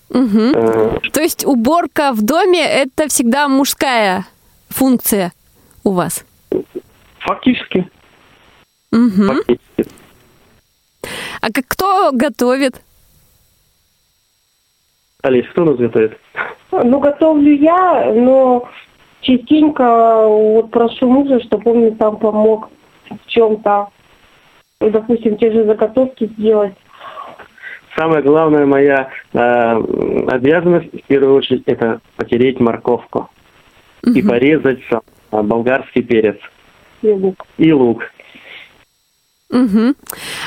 [0.09, 0.53] Мгм.
[0.55, 4.25] Э, То есть уборка в доме это всегда мужская
[4.69, 5.33] функция
[5.83, 6.23] у вас?
[7.19, 7.89] Фактически.
[8.91, 9.27] Мгм.
[9.27, 9.85] фактически.
[11.41, 12.81] А как кто готовит?
[15.21, 16.17] Олесь, кто нас готовит?
[16.71, 18.69] Ну, готовлю я, но
[19.24, 22.69] частенько вот прошу мужа, чтобы он мне там помог
[23.09, 23.88] в чем-то.
[24.80, 26.74] Допустим, те же заготовки сделать.
[27.95, 29.38] Самая главная моя э,
[30.30, 33.30] обязанность, в первую очередь, это потереть морковку
[34.03, 35.01] и порезать сам,
[35.32, 36.38] э, болгарский перец
[37.01, 37.45] И лук.
[37.57, 38.01] и лук.
[39.51, 39.95] Мгм.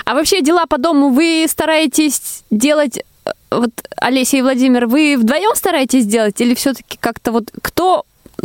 [0.05, 5.55] А вообще дела по дому вы стараетесь делать, э, вот Олеся и Владимир, вы вдвоем
[5.55, 8.03] стараетесь делать или все-таки как-то вот кто,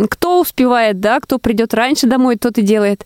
[0.10, 3.06] кто успевает, да, кто придет раньше домой, тот и делает?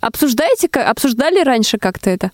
[0.00, 2.30] Обсуждаете, обсуждали раньше как-то это?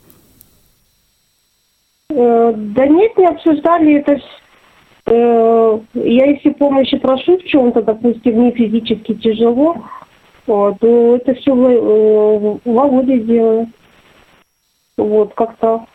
[2.10, 4.20] Э, Да нет, не обсуждали это.
[5.06, 9.76] э, Я если помощи прошу в чем-то, допустим, мне физически тяжело,
[10.46, 10.76] то
[11.16, 11.54] это все
[12.64, 13.68] Володя делает.
[14.96, 15.86] Вот, как-то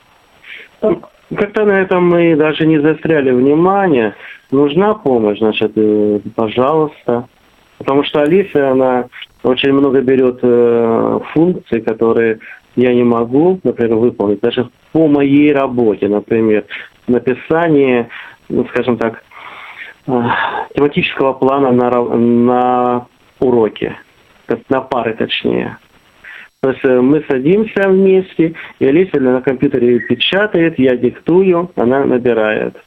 [0.80, 1.10] так.
[1.36, 4.14] Как-то на этом мы даже не застряли внимание.
[4.52, 7.28] Нужна помощь, значит, э, пожалуйста.
[7.84, 9.10] Потому что Алиса, она
[9.44, 12.40] очень много берет э, функций, которые
[12.78, 14.40] я не могу, например, выполнить.
[14.40, 16.64] Даже по моей работе, например,
[17.08, 18.08] написание,
[18.48, 19.22] ну, скажем так,
[20.08, 20.22] э,
[20.76, 23.08] тематического плана на, на
[23.42, 23.98] уроке,
[24.70, 25.78] на пары точнее.
[26.62, 32.78] То есть э, мы садимся вместе, и Алиса на компьютере печатает, я диктую, она набирает.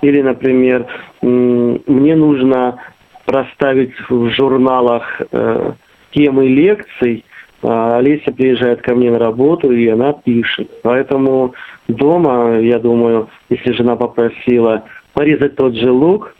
[0.00, 0.86] Или, например,
[1.20, 2.78] мне нужно
[3.26, 5.72] проставить в журналах э,
[6.12, 7.24] темы лекций,
[7.62, 10.70] а Олеся приезжает ко мне на работу, и она пишет.
[10.82, 11.54] Поэтому
[11.88, 16.34] дома, я думаю, если жена попросила порезать тот же лук,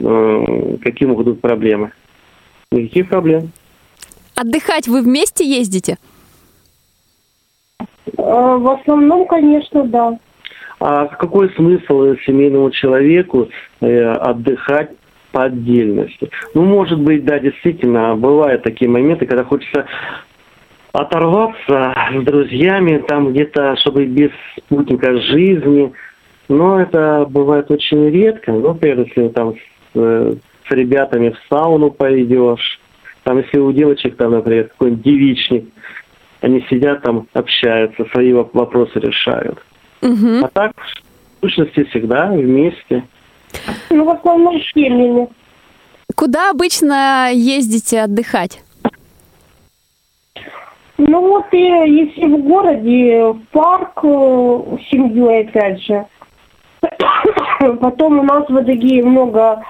[0.00, 1.92] э, какие могут быть проблемы?
[2.72, 3.50] Никаких проблем.
[4.34, 5.98] Отдыхать вы вместе ездите?
[7.78, 7.86] Э,
[8.16, 10.18] В основном, конечно, да.
[10.78, 13.48] А какой смысл семейному человеку
[13.80, 14.90] э, отдыхать
[15.36, 16.30] по отдельности.
[16.54, 19.84] Ну, может быть, да, действительно, бывают такие моменты, когда хочется
[20.92, 25.92] оторваться с друзьями, там где-то, чтобы без спутника жизни.
[26.48, 28.50] Но это бывает очень редко.
[28.50, 29.58] Ну, например, если там с,
[29.94, 30.34] э,
[30.66, 32.80] с ребятами в сауну пойдешь,
[33.22, 35.66] там, если у девочек, там, например, какой-нибудь девичник,
[36.40, 39.58] они сидят там, общаются, свои воп- вопросы решают.
[40.00, 40.44] Мгм.
[40.46, 43.04] А так, в сущности, всегда вместе.
[43.90, 45.28] Ну, в основном с семьями.
[46.14, 48.62] Куда обычно ездите отдыхать?
[50.98, 56.06] Ну вот и если в городе, в парк э, с семьей опять же.
[57.80, 59.62] Потом у нас в Адыгее много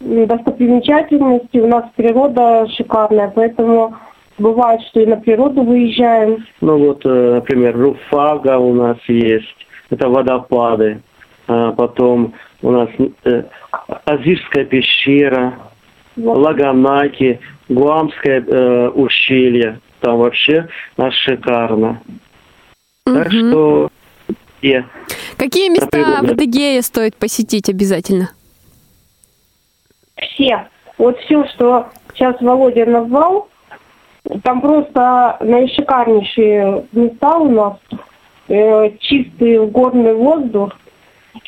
[0.00, 3.96] достопримечательностей, у нас природа шикарная, поэтому
[4.38, 6.44] бывает, что и на природу выезжаем.
[6.60, 11.02] Ну вот, э, например, Руфага у нас есть, это водопады.
[11.46, 12.88] А потом у нас
[13.24, 13.42] э,
[14.04, 15.58] Азирская пещера,
[16.16, 19.80] Лаганаки, Гуамское э, ущелье.
[20.00, 22.00] Там вообще нас шикарно.
[23.04, 23.50] Так Мгм.
[23.50, 23.88] что
[24.62, 24.82] и
[25.36, 28.30] Какие места в Адыгее стоит посетить обязательно?
[30.16, 30.68] Все.
[30.98, 33.48] Вот все, что сейчас Володя назвал,
[34.42, 37.76] там просто наишикарнейшие места у нас.
[38.48, 40.72] Э, чистый горный воздух.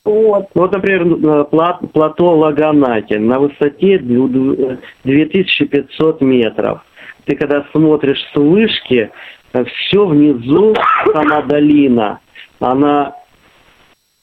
[0.05, 0.49] Вот.
[0.55, 6.81] Ну, Вот, например, э, пла- плато Лаганаки на высоте ду- ду- э, 2500 метров.
[7.27, 9.11] Ты когда смотришь с вышки,
[9.53, 10.75] все внизу,
[11.13, 12.21] сама долина,
[12.61, 13.15] она,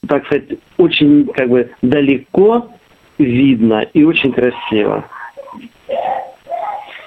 [0.06, 2.68] так сказать, очень как бы далеко
[3.18, 5.04] видно и очень красиво.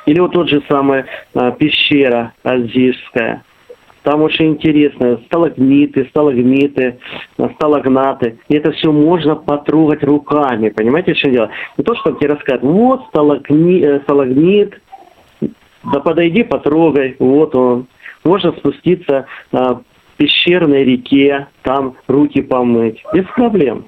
[0.05, 1.03] Или вот тот же самый
[1.33, 3.43] э, пещера Азирская.
[4.03, 5.19] Там очень интересно.
[5.27, 6.99] Сталагмиты, сталагмиты,
[7.55, 8.39] сталагнаты.
[8.49, 10.69] И это все можно потрогать руками.
[10.69, 11.49] Понимаете, что дело?
[11.77, 14.81] Не то, что тебе рассказывают, вот сталагни, э, сталагмит,
[15.83, 17.87] да подойди, потрогай, вот он.
[18.23, 19.81] Можно спуститься на
[20.17, 23.03] пещерной реке, там руки помыть.
[23.13, 23.85] Без проблем.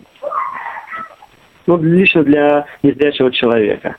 [1.68, 3.98] Ну, лично для незрячего человека.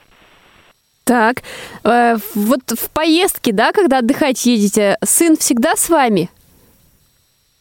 [1.04, 1.42] Так,
[1.84, 6.30] э, вот в поездке, да, когда отдыхать едете, сын всегда с вами?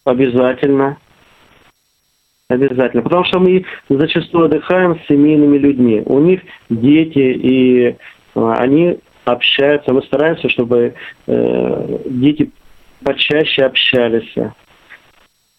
[0.05, 0.97] Обязательно.
[2.47, 3.03] Обязательно.
[3.03, 6.03] Потому что мы зачастую отдыхаем с семейными людьми.
[6.05, 7.97] У них дети, и
[8.35, 9.93] а, они общаются.
[9.93, 10.93] Мы стараемся, чтобы
[11.27, 12.51] э, дети
[13.03, 14.35] почаще общались.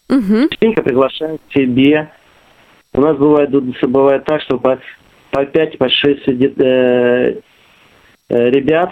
[0.08, 0.48] Угу.
[0.50, 2.10] Частенько приглашаем к себе.
[2.92, 4.78] У нас бывает, бывает так, что по,
[5.30, 7.40] по 5 по 6 де- э, э,
[8.28, 8.90] ребят.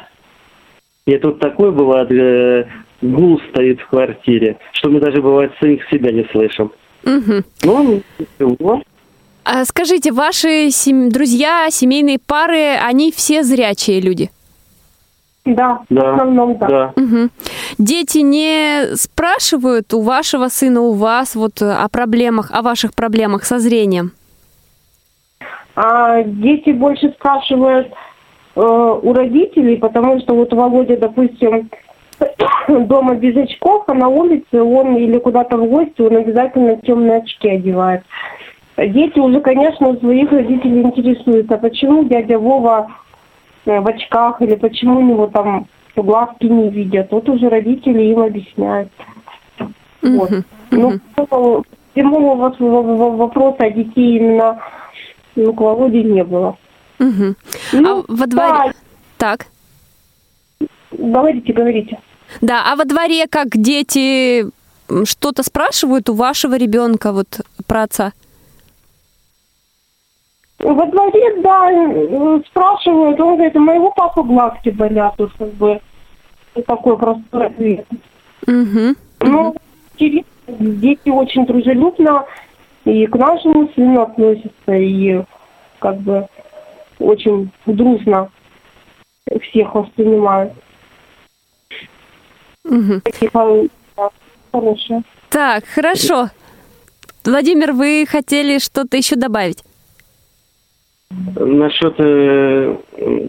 [1.07, 2.66] И тут такой бывает э,
[3.01, 6.72] гул стоит в квартире, что мы даже бывает самих себя не слышим.
[7.05, 7.43] Угу.
[7.64, 8.83] Ну, ничего.
[9.45, 14.30] А скажите, ваши сем- друзья, семейные пары, они все зрячие люди?
[15.45, 16.68] Да, Да, в основном да.
[16.68, 16.93] да.
[16.95, 17.30] Мгм.
[17.78, 23.43] Дети не спрашивают у вашего сына, у вас вот э, о проблемах, о ваших проблемах
[23.45, 24.12] со зрением?
[25.74, 27.95] А дети больше спрашивают э,
[28.55, 31.70] у родителей, потому что вот Володя, допустим,
[32.68, 37.48] дома без очков, а на улице он или куда-то в гости, он обязательно темные очки
[37.48, 38.03] одевает.
[38.76, 42.88] Дети уже, конечно, у своих родителей интересуются, почему дядя Вова
[43.66, 47.09] э, в очках или почему у него там глазки не видят.
[47.11, 48.88] Вот уже родители им объясняют.
[50.03, 50.30] Вот.
[50.30, 50.44] Мгм.
[50.70, 50.92] Ну,
[51.94, 54.61] прямого- вопроса о детей именно
[55.36, 56.57] ну, к Володе не было.
[57.03, 57.36] Мгм.
[57.72, 58.74] Ну, а во дворе...
[59.18, 59.46] Так.
[60.92, 61.98] Говорите, говорите.
[62.40, 64.46] Да, а во дворе как дети
[65.05, 68.12] что-то спрашивают у вашего ребенка вот про отца?
[70.59, 75.80] Во дворе, да, спрашивают, он говорит, у моего папы глазки болят, вот как бы
[76.66, 77.86] такой простой ответ.
[78.46, 78.94] Угу.
[79.20, 79.57] Ну,
[79.98, 82.26] дети очень дружелюбно
[82.84, 85.24] и к нашему сыну относятся, и
[85.80, 86.28] как бы
[87.03, 88.30] очень дружно
[89.50, 90.53] всех воспринимают.
[92.64, 93.00] Угу.
[93.05, 93.30] Такие
[94.53, 95.03] хорошие.
[95.30, 96.28] Так, хорошо.
[97.24, 99.62] Владимир, вы хотели что-то еще добавить?
[101.36, 103.28] Насчет, э, э,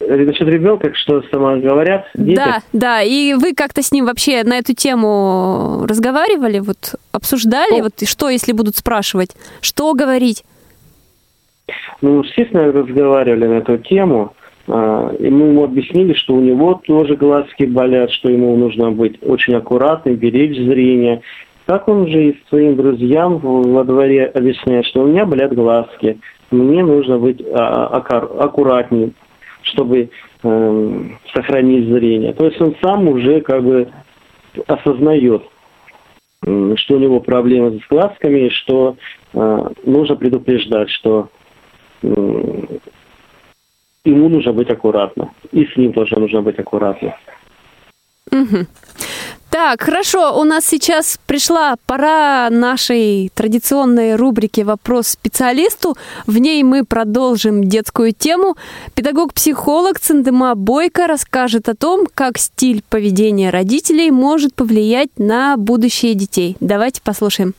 [0.00, 2.36] насчет ребенка, что сама говорят, дети.
[2.36, 3.02] Да, да.
[3.02, 7.84] И вы как-то с ним вообще на эту тему разговаривали, вот обсуждали, Ну.
[7.84, 9.30] вот и что, если будут спрашивать,
[9.60, 10.44] что говорить?
[12.02, 14.34] Ну, естественно, разговаривали на эту тему.
[14.68, 19.18] А, И мы ему объяснили, что у него тоже глазки болят, что ему нужно быть
[19.22, 21.22] очень аккуратным, беречь зрение.
[21.66, 26.18] Так он же и своим друзьям во дворе объясняет, что у меня болят глазки.
[26.50, 29.12] мне нужно быть а, аккур- аккуратнее,
[29.62, 30.10] чтобы
[30.42, 31.00] э,
[31.32, 32.32] сохранить зрение.
[32.32, 33.88] То есть он сам уже как бы
[34.66, 35.42] осознает,
[36.42, 38.96] что у него проблемы с глазками, и что
[39.32, 41.28] э, нужно предупреждать, что
[42.02, 42.68] ему
[44.28, 45.30] нужно быть аккуратно.
[45.52, 47.14] И с ним тоже нужно быть аккуратно.
[48.30, 48.66] Мгм.
[49.50, 55.94] Так, хорошо, у нас сейчас пришла пора нашей традиционной рубрики «Вопрос специалисту».
[56.26, 58.56] В ней мы продолжим детскую тему.
[58.94, 66.56] Педагог-психолог Цендема Бойко расскажет о том, как стиль поведения родителей может повлиять на будущее детей.
[66.60, 67.52] Давайте послушаем.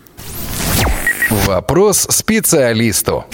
[1.30, 3.26] Вопрос специалисту.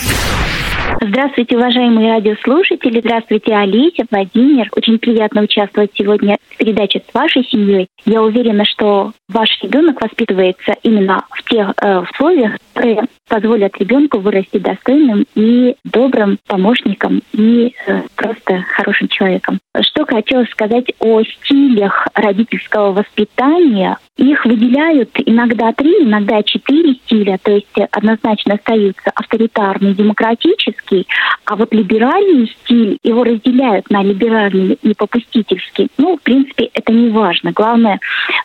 [1.01, 2.99] Здравствуйте, уважаемые радиослушатели.
[2.99, 4.69] Здравствуйте, Олеся, Владимир.
[4.75, 7.87] Очень приятно участвовать сегодня в передаче с вашей семьей.
[8.05, 14.57] Я уверена, что ваш ребенок воспитывается именно в тех э, условиях, которые позволят ребенку вырасти
[14.57, 19.59] достойным и добрым помощником и э, просто хорошим человеком.
[19.81, 23.97] Что хотелось сказать о стилях родительского воспитания.
[24.19, 31.07] Их выделяют иногда три, иногда четыре стиля, то есть однозначно остаются авторитарный, демократический,
[31.45, 35.87] а вот либеральный стиль, его разделяют на либеральный и попустительский.
[35.97, 37.53] Ну, в принципе, это не важно.
[37.53, 38.01] Главное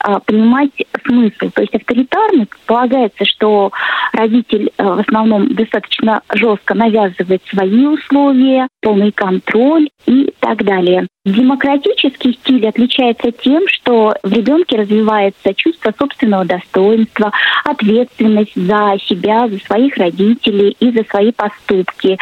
[0.07, 0.71] э, понимать
[1.05, 1.51] смысл.
[1.53, 3.73] То есть авторитарный полагается, что
[4.13, 11.09] родитель э, в основном достаточно жестко навязывает свои условия, полный контроль и так далее.
[11.25, 17.33] Демократический стиль отличается тем, что в ребенке развивается чувство собственного достоинства,
[17.65, 22.19] ответственность за себя, за своих родителей и за свои поступки.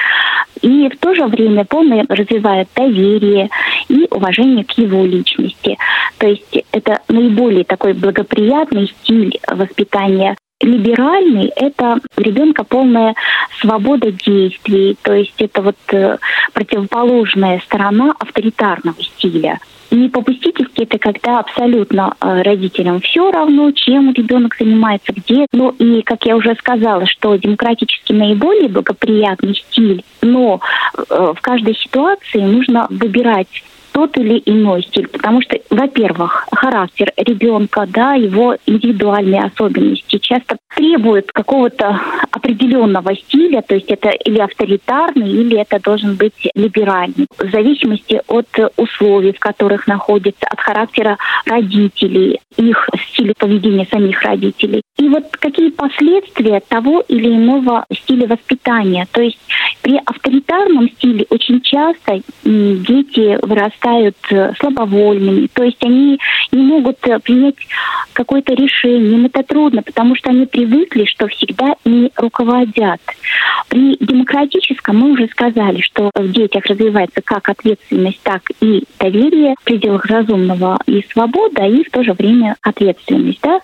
[0.61, 3.49] И в то же время полно развивает доверие
[3.89, 5.77] и уважение к его личности.
[6.19, 13.15] То есть это наиболее такой благоприятный стиль воспитания либеральный– это ребенка полная
[13.61, 16.19] свобода действий, то есть это вот э,
[16.53, 19.59] противоположная сторона авторитарного стиля.
[19.91, 25.47] И попустительский– это когда абсолютно э, родителям все равно, чем ребенок занимается, где.
[25.53, 30.61] Ну и, как я уже сказала, что демократически наиболее благоприятный стиль, но
[30.97, 37.87] э, в каждой ситуации нужно выбирать тот или иной стиль, потому что, во-первых, характер ребенка,
[37.89, 45.59] да, его индивидуальные особенности часто требуют какого-то определенного стиля, то есть это или авторитарный, или
[45.59, 52.89] это должен быть либеральный, в зависимости от условий, в которых находится, от характера родителей, их
[53.11, 54.83] стиля поведения самих родителей.
[54.99, 59.07] И вот какие последствия того или иного стиля воспитания.
[59.13, 59.39] То есть
[59.83, 66.19] при авторитарном стиле очень часто дети вырастают э, слабовольными, то есть они
[66.51, 67.57] не могут э, принять
[68.13, 73.01] какое-то решение, им это трудно, потому что они привыкли, что всегда ими руководят.
[73.69, 79.65] При демократическом мы уже сказали, что в детях развивается как ответственность, так и доверие в
[79.65, 83.41] пределах разумного и свобода, и в то же время ответственность.
[83.43, 83.61] Да?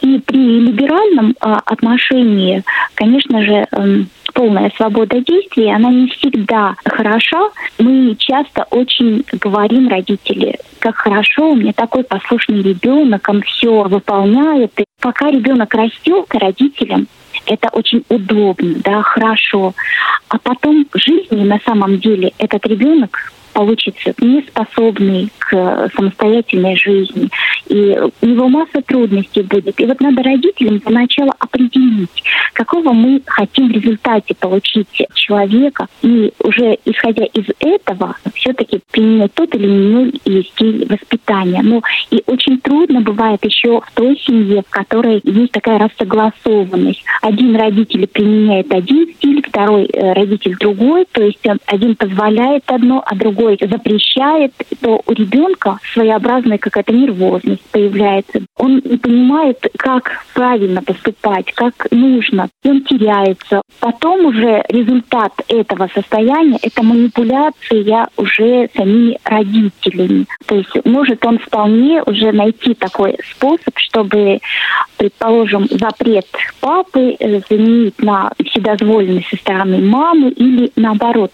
[0.00, 2.62] И при либеральном а, отношении,
[2.94, 7.50] конечно же, эм, полная свобода действий, она не всегда хороша.
[7.78, 14.72] Мы часто очень говорим родители, как хорошо, у меня такой послушный ребенок, он все выполняет.
[14.78, 17.06] И пока ребенок растет, родителям
[17.46, 19.74] это очень удобно, да, хорошо.
[20.28, 27.28] А потом в жизни на самом деле этот ребенок получится неспособный к самостоятельной жизни.
[27.68, 29.80] И у него масса трудностей будет.
[29.80, 32.22] И вот надо родителям сначала определить,
[32.52, 35.86] какого мы хотим в результате получить человека.
[36.02, 40.20] И уже исходя из этого, все-таки применять тот или иной
[40.52, 41.62] стиль воспитания.
[41.62, 47.04] Ну и очень трудно бывает еще в той семье, в которой есть такая рассогласованность.
[47.22, 51.06] Один родитель применяет один стиль, второй э, родитель другой.
[51.10, 57.62] То есть один позволяет одно, а другой другой запрещает, то у ребенка своеобразная какая-то нервозность
[57.70, 58.40] появляется.
[58.56, 62.48] Он не понимает, как правильно поступать, как нужно.
[62.62, 63.62] И он теряется.
[63.80, 70.26] Потом уже результат этого состояния– это манипуляция уже самими родителями.
[70.46, 74.38] То есть может он вполне уже найти такой способ, чтобы,
[74.96, 76.26] предположим, запрет
[76.60, 81.32] папы э, заменить на вседозволенность со стороны мамы или наоборот.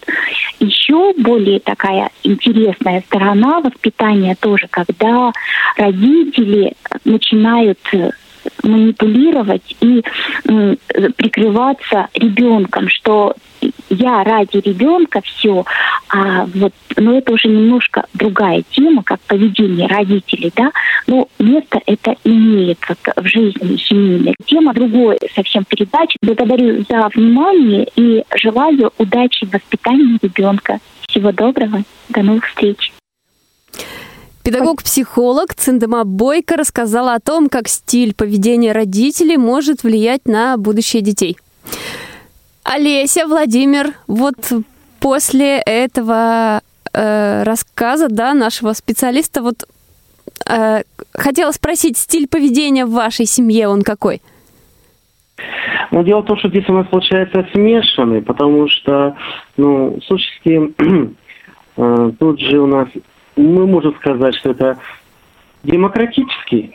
[0.59, 5.31] Еще более такая интересная сторона воспитания тоже, когда
[5.75, 6.73] родители
[7.05, 7.79] начинают
[8.63, 10.03] манипулировать и
[11.17, 13.35] прикрываться ребенком, что
[13.89, 15.65] я ради ребенка все,
[16.09, 20.71] а вот, но это уже немножко другая тема, как поведение родителей, да,
[21.07, 24.35] но место это имеет вот в жизни семейной.
[24.45, 26.15] Тема другой совсем передачи.
[26.21, 30.79] Благодарю за внимание и желаю удачи в воспитании ребенка.
[31.09, 32.93] Всего доброго, до новых встреч.
[34.43, 41.37] Педагог-психолог Циндема Бойко рассказала о том, как стиль поведения родителей может влиять на будущее детей.
[42.63, 44.35] Олеся, Владимир, вот
[44.99, 46.61] после этого
[46.93, 49.67] э, рассказа, да, нашего специалиста, вот
[50.47, 50.83] э,
[51.13, 54.21] хотела спросить, стиль поведения в вашей семье, он какой?
[55.91, 59.15] Ну, дело в том, что здесь у нас получается смешанный, потому что,
[59.57, 60.73] ну, сущности,
[61.77, 62.87] э, тут же у нас,
[63.35, 64.77] мы можем сказать, что это
[65.63, 66.73] демократический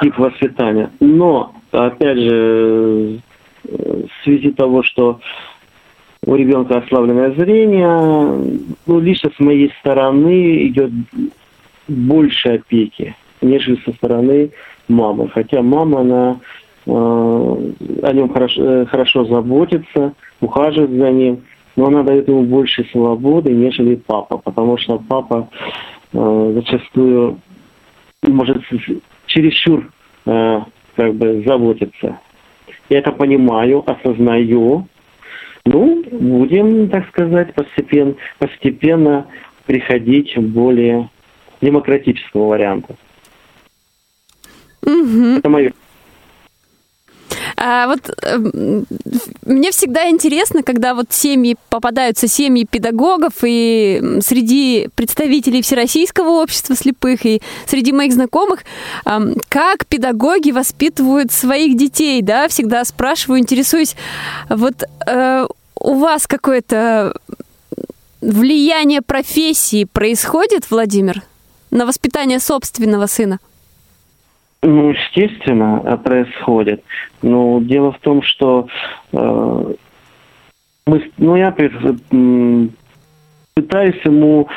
[0.00, 3.20] тип воспитания, но, опять же,
[3.64, 5.20] в связи того, что
[6.24, 10.90] у ребенка ослабленное зрение, ну, лично с моей стороны идет
[11.88, 14.50] больше опеки, нежели со стороны
[14.88, 15.28] мамы.
[15.28, 22.02] Хотя мама, она э, о нем хорошо, э, хорошо заботится, ухаживает за ним, но она
[22.02, 25.48] дает ему больше свободы, нежели папа, потому что папа
[26.12, 27.40] э, зачастую
[28.22, 28.62] может
[29.26, 29.90] чересчур
[30.26, 30.60] э,
[30.94, 32.20] как бы заботиться.
[32.88, 34.86] Я это понимаю, осознаю.
[35.64, 39.26] Ну, будем, так сказать, постепенно, постепенно
[39.66, 41.10] приходить к более
[41.60, 42.94] демократическому варианту.
[44.82, 45.38] Угу.
[45.38, 45.72] Это мое.
[47.56, 48.38] А вот э,
[49.46, 57.24] мне всегда интересно, когда вот семьи попадаются семьи педагогов и среди представителей Всероссийского общества слепых
[57.24, 58.60] и среди моих знакомых,
[59.48, 63.96] как педагоги воспитывают своих детей, да, всегда спрашиваю, интересуюсь,
[64.50, 65.46] вот э,
[65.80, 67.14] у вас какое-то
[68.20, 71.22] влияние профессии происходит, Владимир,
[71.70, 73.38] на воспитание собственного сына?
[74.62, 76.82] Ну, естественно, э, происходит.
[77.22, 78.68] Но дело в том, что
[79.12, 79.74] э,
[80.86, 81.52] мы, ну, я
[83.54, 84.48] пытаюсь ему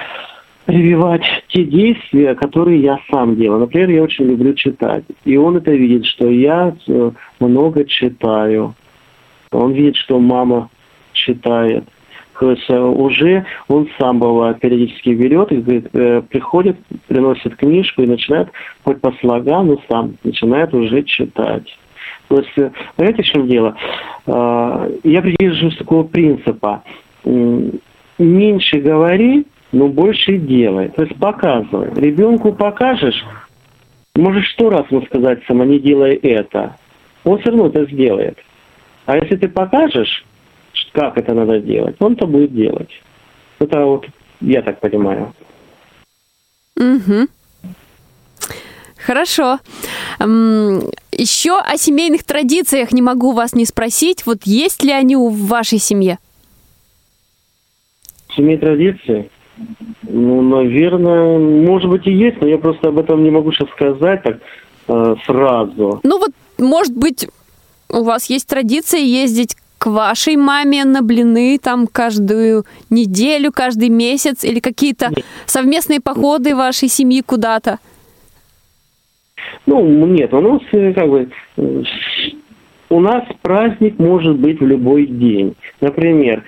[0.66, 3.62] прививать те действия, которые я сам делаю.
[3.62, 5.04] Например, я очень люблю читать.
[5.26, 8.76] И он это видит, что я э, много читаю.
[9.52, 10.70] Он видит, что мама
[11.14, 11.86] читает.
[12.42, 16.78] Есть э, уже он сам бывает периодически берет и говорит, э, приходит,
[17.08, 18.50] приносит книжку и начинает
[18.84, 21.78] хоть по слогам, но сам начинает уже читать.
[22.28, 23.76] То есть, э, понимаете, в чем дело?
[24.28, 26.84] Я придерживаюсь такого принципа.
[27.26, 30.90] Меньше говори, но больше делай.
[30.90, 31.90] То есть показывай.
[31.96, 33.26] Ребенку покажешь,
[34.16, 36.76] можешь сто раз ему сказать сама, не делай это.
[37.24, 38.38] Он все равно это сделает.
[39.06, 40.24] А если ты покажешь,
[41.00, 42.90] как это надо делать, он-то будет делать.
[43.60, 44.06] Это вот
[44.42, 45.34] я так понимаю.
[46.76, 47.28] Угу.
[48.98, 49.60] Хорошо.
[50.20, 54.26] Еще о семейных традициях не могу вас не спросить.
[54.26, 56.20] Вот есть ли они у вашей семье?
[58.36, 59.30] Семейные традиции?
[60.04, 64.24] Ну, наверное, может быть и есть, но я просто об этом не могу сейчас сказать
[64.24, 64.40] так
[64.88, 66.00] э, сразу.
[66.04, 67.28] Ну вот, может быть,
[67.90, 74.44] у вас есть традиция ездить к вашей маме на блины там каждую неделю, каждый месяц
[74.44, 75.10] или какие-то
[75.46, 77.80] совместные походы вашей семьи куда-то?
[79.66, 81.30] Ну, нет, у нас э, как бы
[82.90, 85.56] у нас праздник может быть в любой день.
[85.80, 86.44] Например,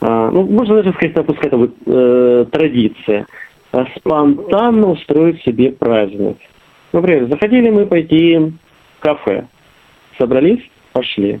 [0.00, 3.26] а, ну, можно даже сказать, пускай это будет э, традиция,
[3.72, 6.38] а спонтанно устроить себе праздник.
[6.92, 9.46] Например, захотели мы пойти в кафе,
[10.18, 10.62] собрались,
[10.92, 11.40] пошли.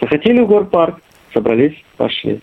[0.00, 1.00] Захотели в горпарк,
[1.32, 2.40] собрались, пошли.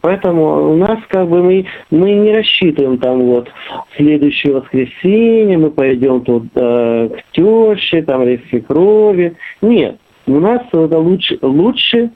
[0.00, 3.50] Поэтому у нас как бы мы, мы не рассчитываем там вот
[3.96, 9.36] следующее воскресенье мы пойдем тут э, к теще, там или свекрови.
[9.60, 12.10] Нет, у нас это лучше, лучше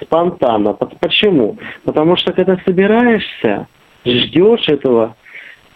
[0.00, 0.74] спонтанно.
[0.74, 1.58] Почему?
[1.84, 3.66] Потому что когда собираешься,
[4.04, 5.16] ждешь этого,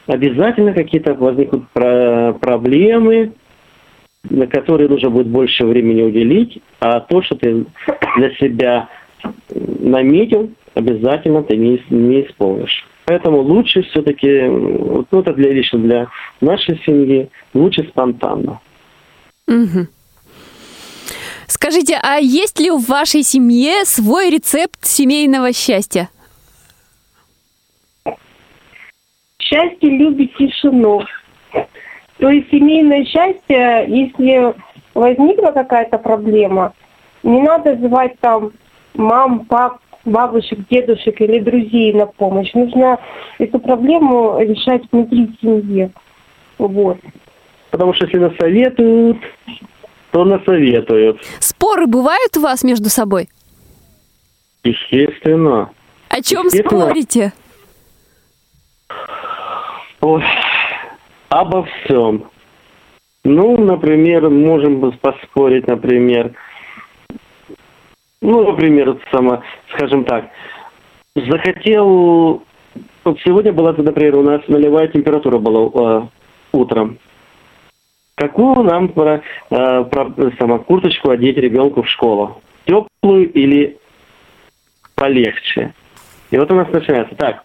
[0.07, 3.33] обязательно какие-то возникнут проблемы,
[4.29, 7.65] на которые нужно будет больше времени уделить, а то, что ты
[8.17, 8.89] для себя
[9.55, 12.87] наметил, обязательно ты не, не исполнишь.
[13.05, 16.09] Поэтому лучше все-таки, ну это для, лично для
[16.41, 18.61] нашей семьи, лучше спонтанно.
[19.49, 19.87] Угу.
[21.49, 26.09] Скажите, а есть ли в вашей семье свой рецепт семейного счастья?
[29.39, 31.03] Счастье любит тишину.
[32.23, 34.55] То есть семейное счастье, если
[34.95, 36.73] возникла какая-то проблема,
[37.25, 38.53] не надо звать там
[38.95, 42.55] мам, пап, бабушек, дедушек или друзей на помощь.
[42.55, 43.01] Нужно
[43.41, 45.91] эту проблему решать внутри семьи.
[46.59, 46.99] Вот.
[47.73, 49.19] Потому что если насоветуют,
[50.13, 51.21] то насоветуют.
[51.41, 53.31] Споры бывают у вас между собой?
[54.63, 55.71] Естественно.
[56.09, 56.83] О чем Естественно.
[56.83, 57.33] спорите?
[60.01, 60.23] Ой,
[61.33, 62.25] обо всем.
[63.25, 66.33] Ну, например, можем поспорить, например,
[68.21, 70.29] ну, например, само, скажем так,
[71.15, 72.43] захотел,
[73.05, 76.03] вот сегодня была, например, у нас нулевая температура была э,
[76.53, 76.99] утром.
[78.15, 82.43] Какую нам про, э, про, сама, курточку одеть ребенку в школу?
[82.67, 83.79] Теплую или
[84.95, 85.73] полегче?
[86.31, 87.15] И вот у нас начинается.
[87.17, 87.45] Так,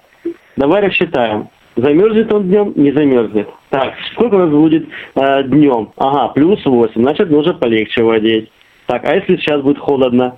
[0.57, 1.49] давай рассчитаем.
[1.75, 3.47] Замерзнет он днем, не замерзнет.
[3.69, 5.91] Так, сколько у нас будет э, днем?
[5.97, 8.49] Ага, плюс 8, значит, нужно полегче его одеть.
[8.85, 10.37] Так, а если сейчас будет холодно?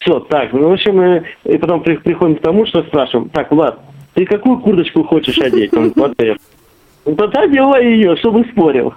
[0.00, 3.50] Все, так, ну, в общем, мы и потом при- приходим к тому, что спрашиваем, так,
[3.50, 3.80] Влад,
[4.14, 5.72] ты какую курточку хочешь одеть?
[5.74, 6.38] Он в ответ.
[7.04, 8.94] Ну, тогда делай ее, чтобы спорил.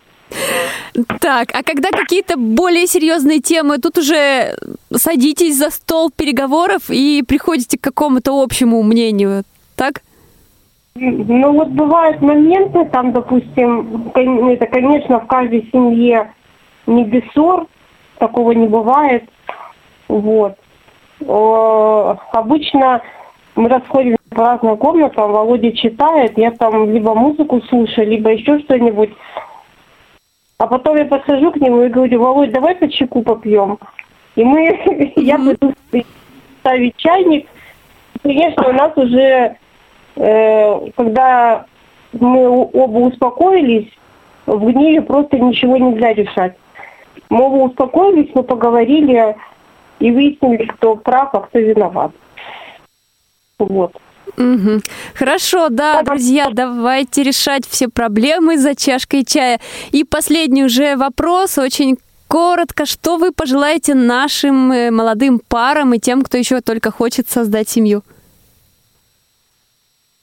[1.21, 4.55] Так, а когда какие-то более серьезные темы, тут уже
[4.93, 9.43] садитесь за стол переговоров и приходите к какому-то общему мнению,
[9.75, 10.01] так?
[10.95, 16.33] Ну вот бывают моменты, там, допустим, кон- это, конечно, в каждой семье
[16.85, 17.67] не без ссор,
[18.17, 19.23] такого не бывает.
[20.07, 20.57] Вот.
[21.25, 23.01] О, обычно
[23.55, 29.11] мы расходимся по разным комнатам, Володя читает, я там либо музыку слушаю, либо еще что-нибудь.
[30.57, 33.79] А потом я подхожу к нему и говорю, Володь, давай по чайку попьем.
[34.35, 35.73] И мы, я буду
[36.59, 37.47] ставить чайник.
[38.23, 39.55] Конечно, у нас уже,
[40.15, 41.65] когда
[42.13, 43.89] мы оба успокоились,
[44.45, 46.55] в гневе просто ничего нельзя решать.
[47.29, 49.35] Мы оба успокоились, мы поговорили
[49.99, 52.11] и выяснили, кто прав, а кто виноват.
[53.59, 53.93] Вот.
[54.37, 54.81] Мгм.
[55.13, 59.59] Хорошо, да, друзья, давайте решать все проблемы за чашкой чая.
[59.91, 61.97] И последний уже вопрос, очень
[62.27, 62.85] коротко.
[62.85, 68.03] Что вы пожелаете нашим э, молодым парам и тем, кто еще только хочет создать семью?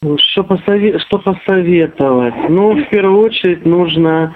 [0.00, 2.48] Ну, Что, посове- что посоветовать?
[2.48, 4.32] Ну, в первую очередь нужно...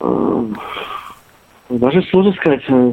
[0.00, 0.44] э,
[1.70, 2.62] даже сложно сказать.
[2.68, 2.92] э,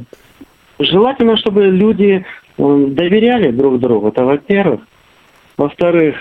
[0.77, 2.23] Желательно, чтобы люди
[2.57, 4.09] э, доверяли друг другу.
[4.09, 4.81] Это во-первых.
[5.57, 6.15] Во-вторых,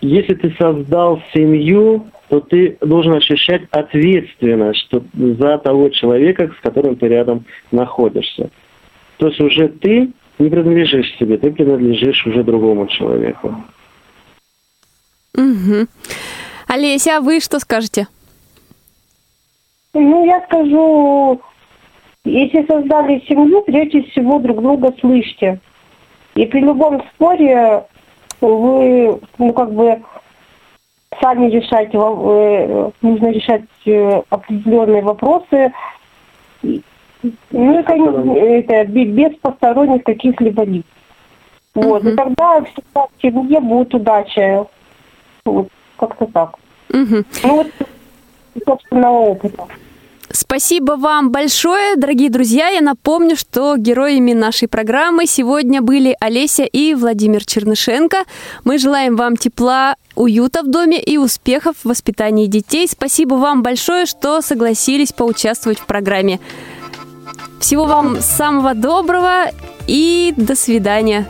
[0.00, 6.94] если ты создал семью, то ты должен ощущать ответственность что, за того человека, с которым
[6.94, 8.50] ты рядом находишься.
[9.16, 13.56] То есть уже ты не принадлежишь себе, ты принадлежишь уже другому человеку.
[15.66, 15.88] Мгм.
[16.68, 18.06] Олеся, а вы что скажете?
[19.94, 21.40] Ну, я скажу,
[22.24, 25.58] если создали семью, прежде всего друг друга слышьте.
[26.34, 27.84] И при любом споре
[28.40, 30.02] вы, ну, как бы,
[31.20, 35.72] сами решаете, во- э, нужно решать э, определенные вопросы.
[36.62, 40.84] Ну, и, конечно, это бе- без посторонних каких-либо лиц.
[41.74, 44.66] Вот, и тогда всегда в семье будет удача.
[45.50, 45.68] Вот,
[45.98, 46.54] как-то так.
[46.90, 47.24] Мгм.
[47.42, 47.66] Ну, вот,
[48.64, 49.66] собственного опыта.
[50.30, 52.68] Спасибо вам большое, дорогие друзья.
[52.68, 58.18] Я напомню, что героями нашей программы сегодня были Олеся и Владимир Чернышенко.
[58.64, 62.88] Мы желаем вам тепла, уюта в доме и успехов в воспитании детей.
[62.88, 66.40] Спасибо вам большое, что согласились поучаствовать в программе.
[67.60, 69.46] Всего вам самого доброго
[69.86, 71.26] и до свидания.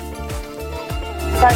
[1.40, 1.54] Так,